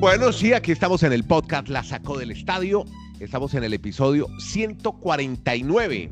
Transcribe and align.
Bueno, 0.00 0.32
sí, 0.32 0.54
aquí 0.54 0.72
estamos 0.72 1.02
en 1.02 1.12
el 1.12 1.24
podcast 1.24 1.68
La 1.68 1.84
Sacó 1.84 2.16
del 2.16 2.30
Estadio. 2.30 2.86
Estamos 3.20 3.52
en 3.52 3.64
el 3.64 3.74
episodio 3.74 4.28
149. 4.38 6.10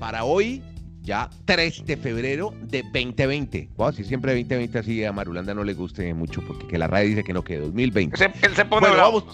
Para 0.00 0.24
hoy, 0.24 0.60
ya 1.02 1.30
3 1.44 1.86
de 1.86 1.96
febrero 1.96 2.52
de 2.62 2.82
2020. 2.82 3.68
Wow, 3.76 3.92
si 3.92 4.02
siempre 4.02 4.32
2020 4.32 4.76
así 4.76 5.04
a 5.04 5.12
Marulanda 5.12 5.54
no 5.54 5.62
le 5.62 5.72
guste 5.74 6.12
mucho, 6.14 6.42
porque 6.44 6.66
que 6.66 6.78
la 6.78 6.88
radio 6.88 7.10
dice 7.10 7.22
que 7.22 7.32
no, 7.32 7.44
que 7.44 7.58
2020. 7.60 8.16
Se, 8.16 8.24
él 8.42 8.56
se 8.56 8.64
pone 8.64 8.90
bravo. 8.90 9.24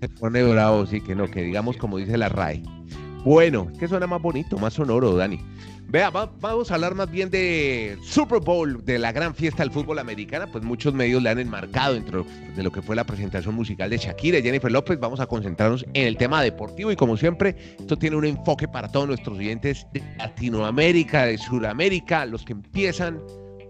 se 0.00 0.08
pone 0.08 0.44
bravo, 0.44 0.86
sí, 0.86 1.00
que 1.00 1.16
no, 1.16 1.28
que 1.28 1.42
digamos 1.42 1.76
como 1.78 1.98
dice 1.98 2.16
la 2.16 2.28
RAE. 2.28 2.62
Bueno, 3.26 3.66
es 3.72 3.78
que 3.78 3.88
suena 3.88 4.06
más 4.06 4.22
bonito, 4.22 4.56
más 4.56 4.74
sonoro, 4.74 5.16
Dani. 5.16 5.40
Vea, 5.88 6.10
vamos 6.10 6.70
a 6.70 6.74
hablar 6.74 6.94
más 6.94 7.10
bien 7.10 7.28
de 7.28 7.98
Super 8.04 8.38
Bowl, 8.38 8.84
de 8.84 9.00
la 9.00 9.10
gran 9.10 9.34
fiesta 9.34 9.64
del 9.64 9.72
fútbol 9.72 9.98
americana. 9.98 10.46
Pues 10.46 10.62
muchos 10.62 10.94
medios 10.94 11.20
le 11.20 11.30
han 11.30 11.40
enmarcado 11.40 11.94
dentro 11.94 12.24
de 12.54 12.62
lo 12.62 12.70
que 12.70 12.82
fue 12.82 12.94
la 12.94 13.02
presentación 13.02 13.56
musical 13.56 13.90
de 13.90 13.98
Shakira 13.98 14.38
y 14.38 14.44
Jennifer 14.44 14.70
López. 14.70 15.00
Vamos 15.00 15.18
a 15.18 15.26
concentrarnos 15.26 15.84
en 15.92 16.06
el 16.06 16.16
tema 16.16 16.40
deportivo 16.40 16.92
y 16.92 16.96
como 16.96 17.16
siempre, 17.16 17.56
esto 17.80 17.96
tiene 17.96 18.14
un 18.14 18.26
enfoque 18.26 18.68
para 18.68 18.92
todos 18.92 19.08
nuestros 19.08 19.38
oyentes 19.38 19.88
de 19.92 20.04
Latinoamérica, 20.18 21.24
de 21.24 21.36
Sudamérica, 21.36 22.26
los 22.26 22.44
que 22.44 22.52
empiezan 22.52 23.20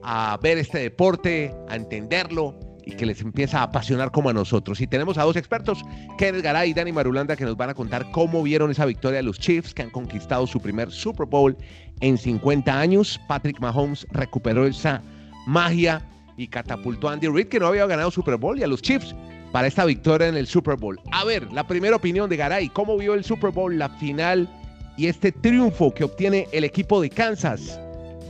a 0.02 0.38
ver 0.42 0.59
este 0.59 0.80
deporte, 0.80 1.55
a 1.70 1.77
entenderlo, 1.77 2.61
y 2.86 2.92
que 2.92 3.04
les 3.04 3.20
empieza 3.20 3.58
a 3.58 3.64
apasionar 3.64 4.12
como 4.12 4.30
a 4.30 4.32
nosotros. 4.32 4.80
Y 4.80 4.86
tenemos 4.86 5.18
a 5.18 5.24
dos 5.24 5.36
expertos, 5.36 5.84
Kenneth 6.16 6.42
Garay 6.42 6.70
y 6.70 6.74
Dani 6.74 6.92
Marulanda, 6.92 7.34
que 7.34 7.44
nos 7.44 7.56
van 7.56 7.70
a 7.70 7.74
contar 7.74 8.10
cómo 8.12 8.42
vieron 8.44 8.70
esa 8.70 8.86
victoria 8.86 9.18
de 9.18 9.24
los 9.24 9.40
Chiefs, 9.40 9.74
que 9.74 9.82
han 9.82 9.90
conquistado 9.90 10.46
su 10.46 10.60
primer 10.60 10.92
Super 10.92 11.27
Bowl 11.27 11.56
en 12.00 12.16
50 12.16 12.78
años. 12.78 13.20
Patrick 13.27 13.58
Mahomes 13.60 14.06
recuperó 14.12 14.66
esa 14.66 15.02
magia 15.48 16.00
y 16.36 16.46
catapultó 16.46 17.08
a 17.08 17.14
Andy 17.14 17.27
Reid, 17.27 17.48
que 17.48 17.58
no 17.58 17.66
había 17.66 17.86
ganado 17.86 18.10
Super 18.12 18.36
Bowl, 18.36 18.58
y 18.58 18.62
a 18.62 18.68
los 18.68 18.80
Chiefs 18.82 19.16
para 19.50 19.66
esta 19.66 19.84
victoria 19.84 20.28
en 20.28 20.36
el 20.36 20.46
Super 20.46 20.77
Bowl. 20.77 21.00
A 21.11 21.24
ver, 21.24 21.52
la 21.52 21.66
primera 21.66 21.96
opinión 21.96 22.30
de 22.30 22.36
Garay, 22.36 22.68
¿cómo 22.68 22.96
vio 22.96 23.14
el 23.14 23.24
Super 23.24 23.50
Bowl, 23.50 23.77
la 23.77 23.89
final 23.89 24.48
y 24.96 25.08
este 25.08 25.33
triunfo 25.33 25.92
que 25.92 26.05
obtiene 26.05 26.46
el 26.52 26.62
equipo 26.62 27.00
de 27.00 27.11
Kansas 27.11 27.80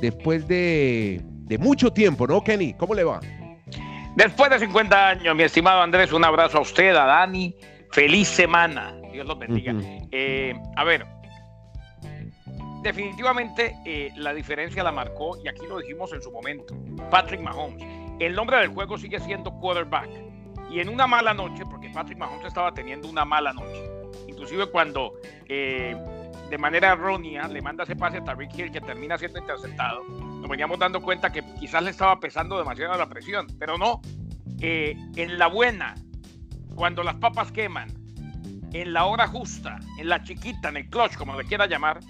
después 0.00 0.48
de, 0.48 1.20
de 1.44 1.58
mucho 1.58 1.92
tiempo, 1.92 2.26
¿no, 2.26 2.42
Kenny? 2.42 2.72
¿Cómo 2.74 2.94
le 2.94 3.04
va? 3.04 3.20
Después 4.16 4.48
de 4.48 4.58
50 4.58 5.08
años, 5.08 5.36
mi 5.36 5.42
estimado 5.42 5.82
Andrés, 5.82 6.10
un 6.10 6.24
abrazo 6.24 6.56
a 6.56 6.60
usted, 6.62 6.96
a 6.96 7.04
Dani. 7.04 7.54
Feliz 7.90 8.28
semana. 8.28 8.94
Dios 9.12 9.26
los 9.26 9.38
bendiga. 9.38 9.74
Eh, 10.10 10.54
a 10.74 10.84
ver, 10.84 11.06
definitivamente 12.82 13.76
eh, 13.84 14.10
la 14.16 14.32
diferencia 14.32 14.82
la 14.82 14.90
marcó, 14.90 15.36
y 15.44 15.48
aquí 15.48 15.66
lo 15.68 15.78
dijimos 15.78 16.14
en 16.14 16.22
su 16.22 16.32
momento, 16.32 16.74
Patrick 17.10 17.42
Mahomes. 17.42 17.84
El 18.18 18.34
nombre 18.34 18.56
del 18.56 18.68
juego 18.68 18.96
sigue 18.96 19.20
siendo 19.20 19.50
quarterback. 19.52 20.08
Y 20.70 20.80
en 20.80 20.88
una 20.88 21.06
mala 21.06 21.34
noche, 21.34 21.64
porque 21.70 21.90
Patrick 21.90 22.18
Mahomes 22.18 22.46
estaba 22.46 22.72
teniendo 22.72 23.08
una 23.08 23.26
mala 23.26 23.52
noche, 23.52 23.82
inclusive 24.28 24.66
cuando 24.66 25.12
eh, 25.46 25.94
de 26.48 26.58
manera 26.58 26.92
errónea 26.92 27.48
le 27.48 27.60
manda 27.60 27.84
ese 27.84 27.94
pase 27.94 28.16
a 28.16 28.24
Tariq 28.24 28.58
Hill 28.58 28.72
que 28.72 28.80
termina 28.80 29.18
siendo 29.18 29.38
interceptado, 29.38 30.02
nos 30.40 30.48
veníamos 30.48 30.78
dando 30.78 31.02
cuenta 31.02 31.32
que 31.32 31.42
quizás 31.58 31.82
le 31.82 31.90
estaba 31.90 32.20
pesando 32.20 32.58
demasiado 32.58 32.96
la 32.96 33.08
presión, 33.08 33.46
pero 33.58 33.78
no. 33.78 34.00
Eh, 34.60 34.96
en 35.16 35.38
la 35.38 35.48
buena, 35.48 35.94
cuando 36.74 37.02
las 37.02 37.16
papas 37.16 37.52
queman, 37.52 37.88
en 38.72 38.92
la 38.92 39.04
hora 39.04 39.26
justa, 39.26 39.78
en 39.98 40.08
la 40.08 40.22
chiquita, 40.22 40.68
en 40.68 40.78
el 40.78 40.88
clutch, 40.88 41.16
como 41.16 41.36
le 41.36 41.44
quiera 41.44 41.66
llamar, 41.66 42.00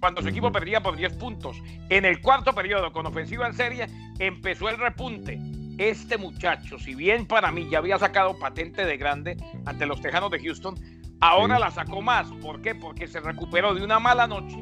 cuando 0.00 0.20
su 0.22 0.28
equipo 0.28 0.50
perdía 0.50 0.82
por 0.82 0.96
10 0.96 1.14
puntos, 1.14 1.62
en 1.88 2.04
el 2.04 2.20
cuarto 2.20 2.52
periodo, 2.54 2.92
con 2.92 3.06
ofensiva 3.06 3.46
en 3.46 3.54
serie, 3.54 3.86
empezó 4.18 4.68
el 4.68 4.78
repunte. 4.78 5.38
Este 5.78 6.18
muchacho, 6.18 6.78
si 6.78 6.94
bien 6.94 7.26
para 7.26 7.50
mí 7.50 7.68
ya 7.70 7.78
había 7.78 7.98
sacado 7.98 8.38
patente 8.38 8.84
de 8.84 8.96
grande 8.96 9.36
ante 9.64 9.86
los 9.86 10.00
Tejanos 10.00 10.30
de 10.30 10.40
Houston, 10.40 10.74
ahora 11.20 11.58
la 11.58 11.70
sacó 11.70 12.02
más. 12.02 12.26
¿Por 12.42 12.60
qué? 12.62 12.74
Porque 12.74 13.06
se 13.06 13.20
recuperó 13.20 13.74
de 13.74 13.84
una 13.84 13.98
mala 13.98 14.26
noche 14.26 14.58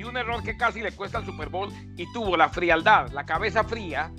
y 0.00 0.04
un 0.04 0.16
error 0.16 0.42
que 0.42 0.56
casi 0.56 0.80
le 0.80 0.92
cuesta 0.92 1.18
el 1.18 1.26
Super 1.26 1.50
Bowl 1.50 1.68
y 1.98 2.10
tuvo 2.14 2.34
la 2.34 2.48
frialdad, 2.48 3.10
la 3.10 3.26
cabeza 3.26 3.64
fría 3.64 4.10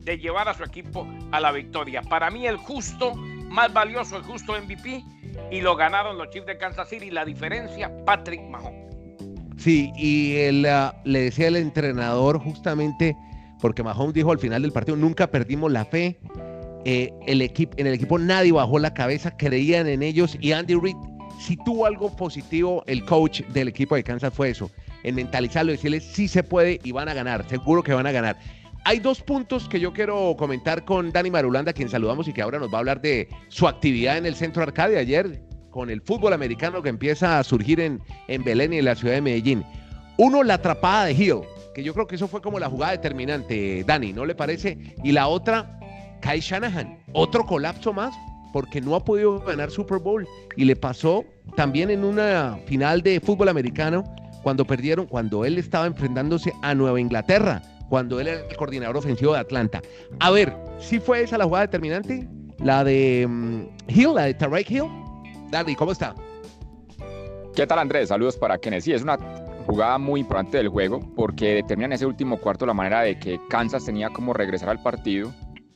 de 0.00 0.18
llevar 0.18 0.48
a 0.48 0.54
su 0.54 0.64
equipo 0.64 1.06
a 1.30 1.38
la 1.38 1.52
victoria. 1.52 2.02
Para 2.02 2.28
mí 2.28 2.44
el 2.44 2.56
justo, 2.56 3.14
más 3.14 3.72
valioso, 3.72 4.16
el 4.16 4.24
justo 4.24 4.54
MVP 4.60 5.04
y 5.52 5.60
lo 5.60 5.76
ganaron 5.76 6.18
los 6.18 6.30
Chiefs 6.30 6.46
de 6.46 6.58
Kansas 6.58 6.88
City. 6.88 7.12
La 7.12 7.24
diferencia, 7.24 7.88
Patrick 8.04 8.42
Mahomes. 8.48 8.96
Sí, 9.58 9.92
y 9.96 10.38
él, 10.38 10.66
ah, 10.66 11.00
le 11.04 11.20
decía 11.20 11.46
el 11.46 11.56
entrenador 11.56 12.40
justamente, 12.40 13.16
porque 13.60 13.84
Mahomes 13.84 14.14
dijo 14.14 14.32
al 14.32 14.40
final 14.40 14.62
del 14.62 14.72
partido, 14.72 14.96
nunca 14.96 15.28
perdimos 15.28 15.70
la 15.70 15.84
fe. 15.84 16.18
Eh, 16.84 17.12
el 17.28 17.42
equipo, 17.42 17.74
en 17.76 17.86
el 17.86 17.94
equipo 17.94 18.18
nadie 18.18 18.50
bajó 18.50 18.80
la 18.80 18.92
cabeza, 18.92 19.36
creían 19.36 19.86
en 19.86 20.02
ellos 20.02 20.36
y 20.40 20.50
Andy 20.50 20.74
Reid, 20.74 20.96
si 21.38 21.56
tuvo 21.58 21.86
algo 21.86 22.16
positivo, 22.16 22.82
el 22.88 23.04
coach 23.04 23.42
del 23.52 23.68
equipo 23.68 23.94
de 23.94 24.02
Kansas 24.02 24.34
fue 24.34 24.50
eso 24.50 24.68
en 25.02 25.14
mentalizarlo, 25.14 25.72
decirles 25.72 26.04
sí 26.04 26.28
se 26.28 26.42
puede 26.42 26.80
y 26.82 26.92
van 26.92 27.08
a 27.08 27.14
ganar, 27.14 27.48
seguro 27.48 27.82
que 27.82 27.94
van 27.94 28.06
a 28.06 28.12
ganar. 28.12 28.38
Hay 28.84 29.00
dos 29.00 29.20
puntos 29.20 29.68
que 29.68 29.80
yo 29.80 29.92
quiero 29.92 30.34
comentar 30.38 30.84
con 30.84 31.12
Dani 31.12 31.30
Marulanda, 31.30 31.72
quien 31.72 31.88
saludamos 31.88 32.28
y 32.28 32.32
que 32.32 32.42
ahora 32.42 32.58
nos 32.58 32.72
va 32.72 32.76
a 32.76 32.78
hablar 32.78 33.00
de 33.00 33.28
su 33.48 33.68
actividad 33.68 34.16
en 34.16 34.26
el 34.26 34.34
Centro 34.34 34.62
Arcadia 34.62 35.00
ayer 35.00 35.42
con 35.70 35.90
el 35.90 36.00
fútbol 36.00 36.32
americano 36.32 36.82
que 36.82 36.88
empieza 36.88 37.38
a 37.38 37.44
surgir 37.44 37.80
en, 37.80 38.00
en 38.28 38.42
Belén 38.44 38.72
y 38.72 38.78
en 38.78 38.84
la 38.84 38.94
ciudad 38.94 39.14
de 39.14 39.20
Medellín. 39.20 39.64
Uno, 40.16 40.42
la 40.42 40.54
atrapada 40.54 41.04
de 41.04 41.12
Hill, 41.12 41.40
que 41.74 41.84
yo 41.84 41.92
creo 41.92 42.06
que 42.06 42.16
eso 42.16 42.26
fue 42.26 42.40
como 42.40 42.58
la 42.58 42.68
jugada 42.68 42.92
determinante, 42.92 43.84
Dani, 43.84 44.12
¿no 44.12 44.24
le 44.24 44.34
parece? 44.34 44.78
Y 45.04 45.12
la 45.12 45.28
otra, 45.28 45.78
Kai 46.20 46.40
Shanahan, 46.40 46.98
otro 47.12 47.44
colapso 47.44 47.92
más, 47.92 48.14
porque 48.52 48.80
no 48.80 48.94
ha 48.94 49.04
podido 49.04 49.40
ganar 49.40 49.70
Super 49.70 49.98
Bowl 49.98 50.26
y 50.56 50.64
le 50.64 50.74
pasó 50.74 51.24
también 51.54 51.90
en 51.90 52.04
una 52.04 52.58
final 52.66 53.02
de 53.02 53.20
fútbol 53.20 53.48
americano 53.48 54.04
cuando 54.48 54.64
perdieron, 54.64 55.04
cuando 55.04 55.44
él 55.44 55.58
estaba 55.58 55.84
enfrentándose 55.84 56.54
a 56.62 56.74
Nueva 56.74 56.98
Inglaterra, 56.98 57.60
cuando 57.90 58.18
él 58.18 58.28
era 58.28 58.46
el 58.48 58.56
coordinador 58.56 58.96
ofensivo 58.96 59.34
de 59.34 59.40
Atlanta. 59.40 59.82
A 60.20 60.30
ver, 60.30 60.56
¿sí 60.80 60.98
fue 60.98 61.22
esa 61.22 61.36
la 61.36 61.44
jugada 61.44 61.66
determinante? 61.66 62.26
La 62.58 62.82
de 62.82 63.26
mm, 63.28 63.60
Hill, 63.88 64.14
la 64.14 64.22
de 64.22 64.32
Tarek 64.32 64.70
Hill. 64.70 64.84
Dale, 65.50 65.76
¿cómo 65.76 65.92
está? 65.92 66.14
¿Qué 67.54 67.66
tal 67.66 67.78
Andrés? 67.78 68.08
Saludos 68.08 68.38
para 68.38 68.56
quienes 68.56 68.84
sí, 68.84 68.94
es 68.94 69.02
una 69.02 69.18
jugada 69.66 69.98
muy 69.98 70.20
importante 70.20 70.56
del 70.56 70.70
juego 70.70 71.00
porque 71.14 71.56
determina 71.56 71.88
en 71.88 71.92
ese 71.92 72.06
último 72.06 72.38
cuarto 72.38 72.64
la 72.64 72.72
manera 72.72 73.02
de 73.02 73.18
que 73.18 73.38
Kansas 73.50 73.84
tenía 73.84 74.08
como 74.08 74.32
regresar 74.32 74.70
al 74.70 74.82
partido 74.82 75.30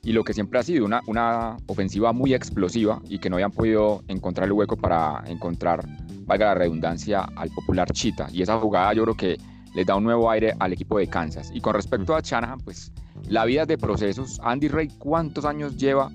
y 0.05 0.13
lo 0.13 0.25
que 0.25 0.35
siempre 0.35 0.59
ha 0.59 0.63
sido 0.63 0.85
una, 0.85 1.01
una 1.07 1.57
ofensiva 1.67 2.13
muy 2.13 2.35
explosiva 2.35 3.01
y 3.09 3.19
que 3.19 3.31
no 3.31 3.37
habían 3.37 3.53
podido 3.53 4.03
encontrar 4.09 4.47
el 4.47 4.53
hueco 4.53 4.77
para 4.77 5.23
encontrar 5.27 5.87
valga 6.27 6.47
la 6.47 6.55
redundancia, 6.55 7.29
al 7.37 7.51
popular 7.51 7.91
Chita. 7.93 8.27
Y 8.33 8.43
esa 8.43 8.59
jugada 8.59 8.93
yo 8.95 9.03
creo 9.05 9.17
que 9.17 9.39
le 9.75 9.85
da 9.85 9.97
un 9.97 10.05
nuevo 10.05 10.31
aire 10.31 10.55
al 10.59 10.73
equipo 10.73 10.99
de 10.99 11.07
Kansas. 11.07 11.51
Y 11.55 11.61
con 11.61 11.75
respecto 11.75 12.15
a 12.15 12.21
Shanahan, 12.21 12.61
pues 12.61 12.93
la 13.29 13.45
vida 13.45 13.65
de 13.65 13.79
procesos. 13.79 14.41
Andy 14.43 14.69
Reid, 14.69 14.93
¿cuántos 14.99 15.45
años 15.45 15.77
lleva 15.77 16.11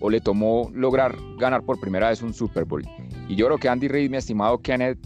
o 0.00 0.10
le 0.10 0.20
tomó 0.20 0.70
lograr 0.74 1.16
ganar 1.38 1.62
por 1.62 1.78
primera 1.80 2.08
vez 2.08 2.22
un 2.22 2.32
Super 2.32 2.64
Bowl? 2.64 2.86
Y 3.28 3.36
yo 3.36 3.46
creo 3.46 3.58
que 3.58 3.68
Andy 3.68 3.88
Reid, 3.88 4.10
mi 4.10 4.16
estimado 4.16 4.58
Kenneth, 4.58 4.98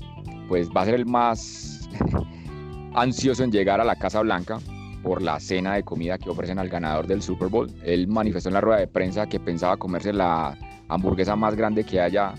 pues 0.49 0.69
va 0.71 0.83
a 0.83 0.85
ser 0.85 0.95
el 0.95 1.07
más 1.07 1.89
ansioso 2.95 3.43
en 3.43 3.53
llegar 3.53 3.81
a 3.81 3.85
la 3.85 3.97
Casa 3.97 4.21
Blanca 4.21 4.59
por 5.03 5.23
la 5.23 5.41
cena 5.41 5.75
de 5.75 5.83
comida 5.83 6.19
que 6.19 6.31
ofrecen 6.31 6.59
al 6.59 6.69
ganador 6.69 7.07
del 7.07 7.23
Super 7.23 7.49
Bowl. 7.49 7.71
Él 7.85 8.09
manifestó 8.09 8.49
en 8.49 8.55
la 8.55 8.61
rueda 8.61 8.81
de 8.81 8.87
prensa 8.87 9.29
que 9.29 9.41
pensaba 9.41 9.77
comerse 9.77 10.13
la 10.13 10.57
hamburguesa 10.89 11.37
más 11.37 11.55
grande 11.55 11.85
que 11.85 12.01
haya 12.01 12.35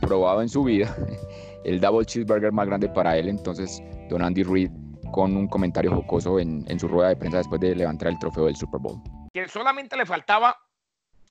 probado 0.00 0.42
en 0.42 0.48
su 0.48 0.64
vida 0.64 0.94
el 1.64 1.80
double 1.80 2.06
cheeseburger 2.06 2.52
más 2.52 2.66
grande 2.66 2.88
para 2.88 3.16
él. 3.16 3.28
Entonces, 3.28 3.82
Don 4.08 4.22
Andy 4.22 4.42
Reid 4.42 4.70
con 5.12 5.36
un 5.36 5.48
comentario 5.48 5.90
jocoso 5.94 6.38
en, 6.38 6.64
en, 6.68 6.78
su 6.78 6.88
rueda 6.88 7.08
de 7.08 7.16
prensa 7.16 7.38
después 7.38 7.60
de 7.60 7.74
levantar 7.74 8.08
el 8.08 8.18
trofeo 8.18 8.46
del 8.46 8.56
Super 8.56 8.80
Bowl. 8.80 9.00
Que 9.32 9.48
solamente 9.48 9.96
le 9.96 10.04
faltaba 10.04 10.56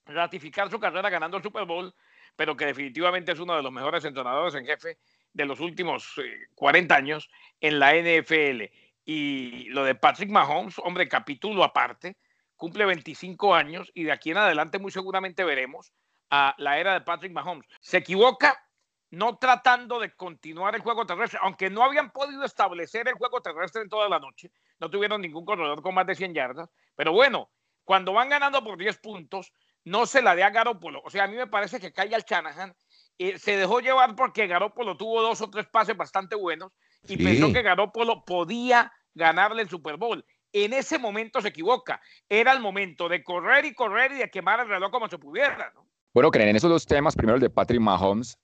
ratificar 0.06 0.70
su 0.70 0.80
carrera 0.80 1.10
ganando 1.10 1.38
el 1.38 1.44
Super 1.44 1.66
Bowl, 1.66 1.94
pero 2.36 2.56
que 2.56 2.66
definitivamente 2.66 3.32
es 3.32 3.40
uno 3.40 3.56
de 3.56 3.62
los 3.62 3.72
mejores 3.72 4.04
entrenadores 4.06 4.56
en 4.56 4.66
jefe 4.66 4.98
de 5.34 5.46
los 5.46 5.60
últimos 5.60 6.16
40 6.56 6.94
eh, 6.94 6.98
años 6.98 7.30
en 7.62 7.80
la 7.80 7.94
NFL. 7.94 8.64
Y 9.10 9.70
lo 9.70 9.86
de 9.86 9.96
Patrick 9.96 10.30
Mahomes, 10.30 10.80
hombre, 10.80 11.08
capítulo 11.08 11.64
aparte, 11.64 12.18
cumple 12.58 12.84
25 12.84 13.56
años 13.56 13.90
y 13.94 14.04
de 14.04 14.12
aquí 14.12 14.32
en 14.32 14.38
adelante 14.38 14.80
muy 14.80 14.92
seguramente 14.92 15.46
veremos 15.46 15.94
a 16.30 16.54
la 16.58 16.78
era 16.78 16.92
de 16.92 17.00
Patrick 17.00 17.32
Mahomes. 17.32 17.66
Se 17.80 17.96
equivoca 17.96 18.62
no 19.10 19.38
tratando 19.38 20.02
de 20.02 20.14
continuar 20.14 20.76
el 20.76 20.82
juego 20.82 21.06
terrestre, 21.06 21.40
aunque 21.42 21.70
no 21.70 21.86
habían 21.86 22.12
podido 22.12 22.44
establecer 22.44 23.08
el 23.08 23.14
juego 23.14 23.40
terrestre 23.40 23.82
en 23.82 23.88
toda 23.88 24.10
la 24.10 24.20
noche, 24.20 24.52
no 24.78 24.90
tuvieron 24.90 25.22
ningún 25.22 25.46
corredor 25.46 25.82
con 25.82 25.96
más 25.96 26.06
de 26.06 26.16
100 26.16 26.34
yardas, 26.34 26.70
pero 26.94 27.14
bueno, 27.14 27.50
cuando 27.86 28.12
van 28.12 28.28
ganando 28.28 28.62
por 28.62 28.78
10 28.78 28.98
puntos, 28.98 29.54
no 29.86 30.06
se 30.06 30.22
la 30.22 30.36
dé 30.36 30.44
a 30.44 30.50
Garópolo. 30.50 31.02
O 31.06 31.10
sea, 31.10 31.24
a 31.24 31.28
mí 31.28 31.38
me 31.38 31.48
parece 31.48 31.80
que 31.80 31.94
cae 31.94 32.14
al 32.14 32.26
Shanahan. 32.26 32.76
Eh, 33.18 33.40
se 33.40 33.56
dejó 33.56 33.80
llevar 33.80 34.18
porque 34.18 34.48
Garópolo 34.48 34.98
tuvo 34.98 35.22
dos 35.22 35.40
o 35.40 35.50
tres 35.50 35.66
pases 35.68 35.96
bastante 35.96 36.36
buenos 36.36 36.74
y 37.08 37.16
pensó 37.16 37.54
que 37.54 37.62
Garópolo 37.62 38.26
podía 38.26 38.92
ganarle 39.18 39.62
el 39.62 39.70
Super 39.70 39.98
Bowl. 39.98 40.24
En 40.54 40.74
ese 40.74 40.98
momento 40.98 41.42
se 41.42 41.50
equivoca. 41.50 42.00
Era 42.30 42.54
el 42.54 42.62
momento 42.62 43.10
de 43.10 43.24
correr 43.24 43.66
y 43.66 43.74
correr 43.74 44.14
y 44.14 44.20
de 44.20 44.30
quemar 44.30 44.62
el 44.62 44.70
reloj 44.70 44.92
como 44.92 45.10
se 45.10 45.18
pudiera. 45.18 45.72
¿no? 45.76 45.86
Bueno, 46.14 46.32
creen 46.32 46.50
en 46.50 46.56
esos 46.56 46.70
dos 46.70 46.86
temas, 46.86 47.16
primero 47.16 47.36
el 47.36 47.42
de 47.42 47.50
Patrick 47.50 47.82
Mahomes, 47.82 48.38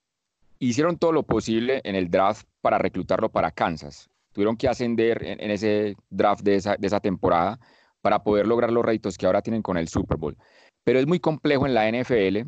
hicieron 0.60 0.98
todo 0.98 1.12
lo 1.12 1.24
posible 1.24 1.82
en 1.84 1.96
el 1.96 2.10
draft 2.10 2.46
para 2.62 2.78
reclutarlo 2.78 3.30
para 3.30 3.52
Kansas. 3.52 4.10
Tuvieron 4.34 4.58
que 4.58 4.68
ascender 4.68 5.24
en, 5.24 5.52
ese 5.52 5.96
draft 6.10 6.42
de 6.42 6.56
esa, 6.56 6.76
de 6.76 6.88
esa 6.88 7.00
temporada 7.00 7.60
para 8.02 8.24
poder 8.24 8.48
lograr 8.48 8.72
los 8.72 8.84
réditos 8.84 9.18
que 9.18 9.26
ahora 9.26 9.42
tienen 9.42 9.62
con 9.62 9.78
el 9.78 9.88
Super 9.88 10.18
Bowl. 10.18 10.36
Pero 10.84 11.00
es 11.00 11.08
muy 11.08 11.20
complejo 11.20 11.66
en 11.66 11.74
la 11.74 11.90
NFL 11.90 12.42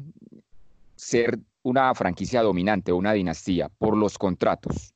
ser 0.96 1.40
una 1.64 1.94
franquicia 1.96 2.42
dominante 2.42 2.94
una 2.94 3.14
dinastía 3.14 3.70
por 3.70 3.98
los 3.98 4.18
contratos. 4.18 4.94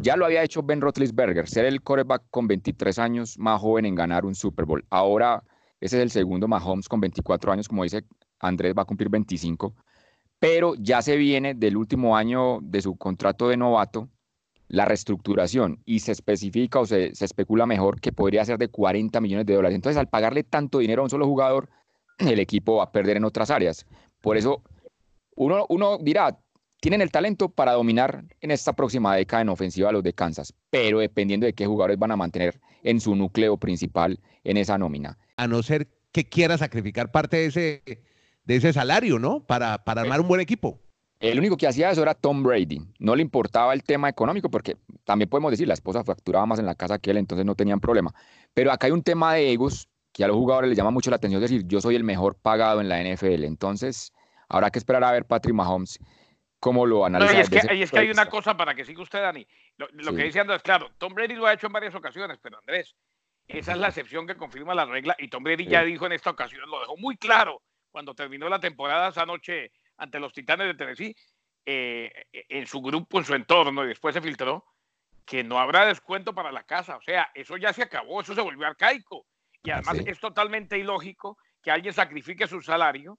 Ya 0.00 0.16
lo 0.16 0.24
había 0.24 0.42
hecho 0.42 0.62
Ben 0.62 0.80
Roethlisberger, 0.80 1.48
ser 1.48 1.66
el 1.66 1.82
quarterback 1.82 2.24
con 2.30 2.46
23 2.46 2.98
años 2.98 3.38
más 3.38 3.60
joven 3.60 3.84
en 3.84 3.94
ganar 3.94 4.24
un 4.24 4.34
Super 4.34 4.64
Bowl. 4.64 4.84
Ahora 4.88 5.42
ese 5.80 5.98
es 5.98 6.02
el 6.02 6.10
segundo 6.10 6.48
Mahomes 6.48 6.88
con 6.88 7.00
24 7.00 7.52
años, 7.52 7.68
como 7.68 7.82
dice 7.82 8.04
Andrés, 8.40 8.74
va 8.76 8.82
a 8.82 8.86
cumplir 8.86 9.10
25. 9.10 9.74
Pero 10.38 10.74
ya 10.76 11.02
se 11.02 11.16
viene 11.16 11.54
del 11.54 11.76
último 11.76 12.16
año 12.16 12.58
de 12.62 12.82
su 12.82 12.96
contrato 12.96 13.48
de 13.48 13.56
novato 13.56 14.08
la 14.68 14.84
reestructuración 14.84 15.80
y 15.84 16.00
se 16.00 16.12
especifica 16.12 16.80
o 16.80 16.86
se, 16.86 17.12
especula 17.12 17.66
mejor 17.66 18.00
que 18.00 18.10
podría 18.10 18.44
ser 18.44 18.58
de 18.58 18.68
40 18.68 19.20
millones 19.20 19.46
de 19.46 19.54
dólares. 19.54 19.76
Entonces, 19.76 19.98
al 19.98 20.08
pagarle 20.08 20.42
tanto 20.42 20.78
dinero 20.78 21.02
a 21.02 21.04
un 21.04 21.10
solo 21.10 21.26
jugador, 21.26 21.68
el 22.18 22.40
equipo 22.40 22.76
va 22.76 22.84
a 22.84 22.92
perder 22.92 23.16
en 23.16 23.24
otras 23.24 23.50
áreas. 23.50 23.86
Por 24.20 24.36
eso, 24.36 24.62
uno, 25.36 25.66
uno 25.68 25.98
dirá, 25.98 26.36
tienen 26.86 27.00
el 27.00 27.10
talento 27.10 27.48
para 27.48 27.72
dominar 27.72 28.22
en 28.40 28.52
esta 28.52 28.72
próxima 28.72 29.16
década 29.16 29.42
en 29.42 29.48
ofensiva 29.48 29.88
a 29.88 29.92
los 29.92 30.04
de 30.04 30.12
Kansas, 30.12 30.54
pero 30.70 31.00
dependiendo 31.00 31.44
de 31.44 31.52
qué 31.52 31.66
jugadores 31.66 31.98
van 31.98 32.12
a 32.12 32.16
mantener 32.16 32.60
en 32.84 33.00
su 33.00 33.16
núcleo 33.16 33.56
principal 33.56 34.20
en 34.44 34.56
esa 34.56 34.78
nómina. 34.78 35.18
A 35.36 35.48
no 35.48 35.64
ser 35.64 35.88
que 36.12 36.28
quiera 36.28 36.56
sacrificar 36.56 37.10
parte 37.10 37.38
de 37.38 37.46
ese, 37.46 37.82
de 38.44 38.54
ese 38.54 38.72
salario, 38.72 39.18
¿no? 39.18 39.40
Para, 39.40 39.82
para 39.82 40.02
armar 40.02 40.20
un 40.20 40.28
buen 40.28 40.40
equipo. 40.40 40.78
El 41.18 41.40
único 41.40 41.56
que 41.56 41.66
hacía 41.66 41.90
eso 41.90 42.02
era 42.02 42.14
Tom 42.14 42.44
Brady. 42.44 42.80
No 43.00 43.16
le 43.16 43.22
importaba 43.22 43.74
el 43.74 43.82
tema 43.82 44.08
económico 44.08 44.48
porque 44.48 44.76
también 45.02 45.28
podemos 45.28 45.50
decir, 45.50 45.66
la 45.66 45.74
esposa 45.74 46.04
facturaba 46.04 46.46
más 46.46 46.60
en 46.60 46.66
la 46.66 46.76
casa 46.76 47.00
que 47.00 47.10
él, 47.10 47.16
entonces 47.16 47.44
no 47.44 47.56
tenían 47.56 47.80
problema. 47.80 48.14
Pero 48.54 48.70
acá 48.70 48.86
hay 48.86 48.92
un 48.92 49.02
tema 49.02 49.34
de 49.34 49.50
egos 49.50 49.88
que 50.12 50.22
a 50.22 50.28
los 50.28 50.36
jugadores 50.36 50.68
les 50.68 50.78
llama 50.78 50.92
mucho 50.92 51.10
la 51.10 51.16
atención 51.16 51.42
decir, 51.42 51.66
yo 51.66 51.80
soy 51.80 51.96
el 51.96 52.04
mejor 52.04 52.36
pagado 52.36 52.80
en 52.80 52.88
la 52.88 53.02
NFL. 53.02 53.42
Entonces, 53.42 54.12
habrá 54.48 54.70
que 54.70 54.78
esperar 54.78 55.02
a 55.02 55.10
ver 55.10 55.24
Patrick 55.24 55.52
Mahomes 55.52 55.98
cómo 56.60 56.86
lo 56.86 57.04
analiza. 57.04 57.34
y, 57.34 57.40
es 57.40 57.50
que, 57.50 57.58
es 57.58 57.90
que, 57.90 57.98
hay 57.98 58.10
una 58.10 58.28
cosa 58.28 58.56
para 58.56 58.74
que 58.74 58.84
siga 58.84 59.02
usted, 59.02 59.20
Dani. 59.20 59.46
Lo, 59.76 60.14
que 60.14 60.24
dice 60.24 60.40
Andrés, 60.40 60.62
claro, 60.62 60.90
Tom 60.98 61.14
Brady 61.14 61.34
lo 61.34 61.46
ha 61.46 61.52
hecho 61.52 61.66
en 61.66 61.72
varias 61.72 61.94
ocasiones, 61.94 62.38
pero 62.42 62.58
Andrés, 62.58 62.94
esa 63.46 63.72
es 63.72 63.78
la 63.78 63.88
excepción 63.88 64.26
que 64.26 64.36
confirma 64.36 64.74
la 64.74 64.84
regla 64.84 65.14
y 65.18 65.28
Tom 65.28 65.44
Brady 65.44 65.66
ya 65.66 65.82
dijo 65.82 66.06
en 66.06 66.12
esta 66.12 66.30
ocasión, 66.30 66.68
lo 66.68 66.80
dejó 66.80 66.96
muy 66.96 67.16
claro 67.16 67.62
cuando 67.90 68.14
terminó 68.14 68.48
la 68.48 68.60
temporada 68.60 69.08
esa 69.08 69.24
noche 69.24 69.72
ante 69.98 70.20
los 70.20 70.32
Titanes 70.32 70.66
de 70.66 70.74
Tennessee, 70.74 71.16
eh, 71.64 72.12
en 72.32 72.66
su 72.66 72.80
grupo, 72.80 73.18
en 73.18 73.24
su 73.24 73.34
entorno, 73.34 73.84
y 73.84 73.88
después 73.88 74.14
se 74.14 74.20
filtró, 74.20 74.64
que 75.24 75.42
no 75.42 75.58
habrá 75.58 75.86
descuento 75.86 76.34
para 76.34 76.52
la 76.52 76.62
casa. 76.64 76.96
O 76.96 77.02
sea, 77.02 77.30
eso 77.34 77.56
ya 77.56 77.72
se 77.72 77.82
acabó, 77.82 78.20
eso 78.20 78.34
se 78.34 78.40
volvió 78.40 78.66
arcaico. 78.66 79.26
Y 79.62 79.70
además 79.70 79.98
es 80.06 80.20
totalmente 80.20 80.78
ilógico 80.78 81.38
que 81.60 81.70
alguien 81.70 81.92
sacrifique 81.92 82.46
su 82.46 82.62
salario 82.62 83.18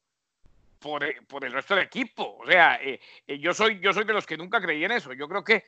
por, 0.79 1.03
eh, 1.03 1.18
por 1.27 1.45
el 1.45 1.53
resto 1.53 1.75
del 1.75 1.85
equipo. 1.85 2.38
O 2.39 2.45
sea, 2.45 2.79
eh, 2.81 3.00
yo, 3.39 3.53
soy, 3.53 3.79
yo 3.79 3.94
soy 3.94 4.06
de 4.06 4.13
los 4.13 4.25
que 4.25 4.38
nunca 4.38 4.62
creí 4.62 4.83
en 4.83 4.91
eso. 4.91 5.13
Yo 5.13 5.27
creo 5.27 5.44
que 5.44 5.63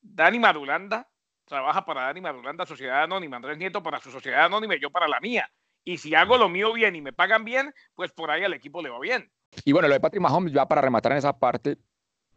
Dani 0.00 0.38
Madulanda 0.38 1.08
trabaja 1.46 1.84
para 1.84 2.02
Dani 2.02 2.20
Madulanda, 2.20 2.66
Sociedad 2.66 3.02
Anónima, 3.02 3.36
Andrés 3.36 3.58
Nieto 3.58 3.82
para 3.82 4.00
su 4.00 4.10
Sociedad 4.10 4.44
Anónima 4.44 4.76
y 4.76 4.80
yo 4.80 4.90
para 4.90 5.08
la 5.08 5.18
mía. 5.20 5.50
Y 5.84 5.98
si 5.98 6.14
hago 6.14 6.36
lo 6.36 6.48
mío 6.48 6.72
bien 6.72 6.94
y 6.96 7.00
me 7.00 7.12
pagan 7.12 7.44
bien, 7.44 7.72
pues 7.94 8.12
por 8.12 8.30
ahí 8.30 8.44
al 8.44 8.52
equipo 8.52 8.82
le 8.82 8.90
va 8.90 9.00
bien. 9.00 9.30
Y 9.64 9.72
bueno, 9.72 9.88
lo 9.88 9.94
de 9.94 10.00
Patrick 10.00 10.22
Mahomes, 10.22 10.52
ya 10.52 10.66
para 10.66 10.82
rematar 10.82 11.12
en 11.12 11.18
esa 11.18 11.38
parte, 11.38 11.78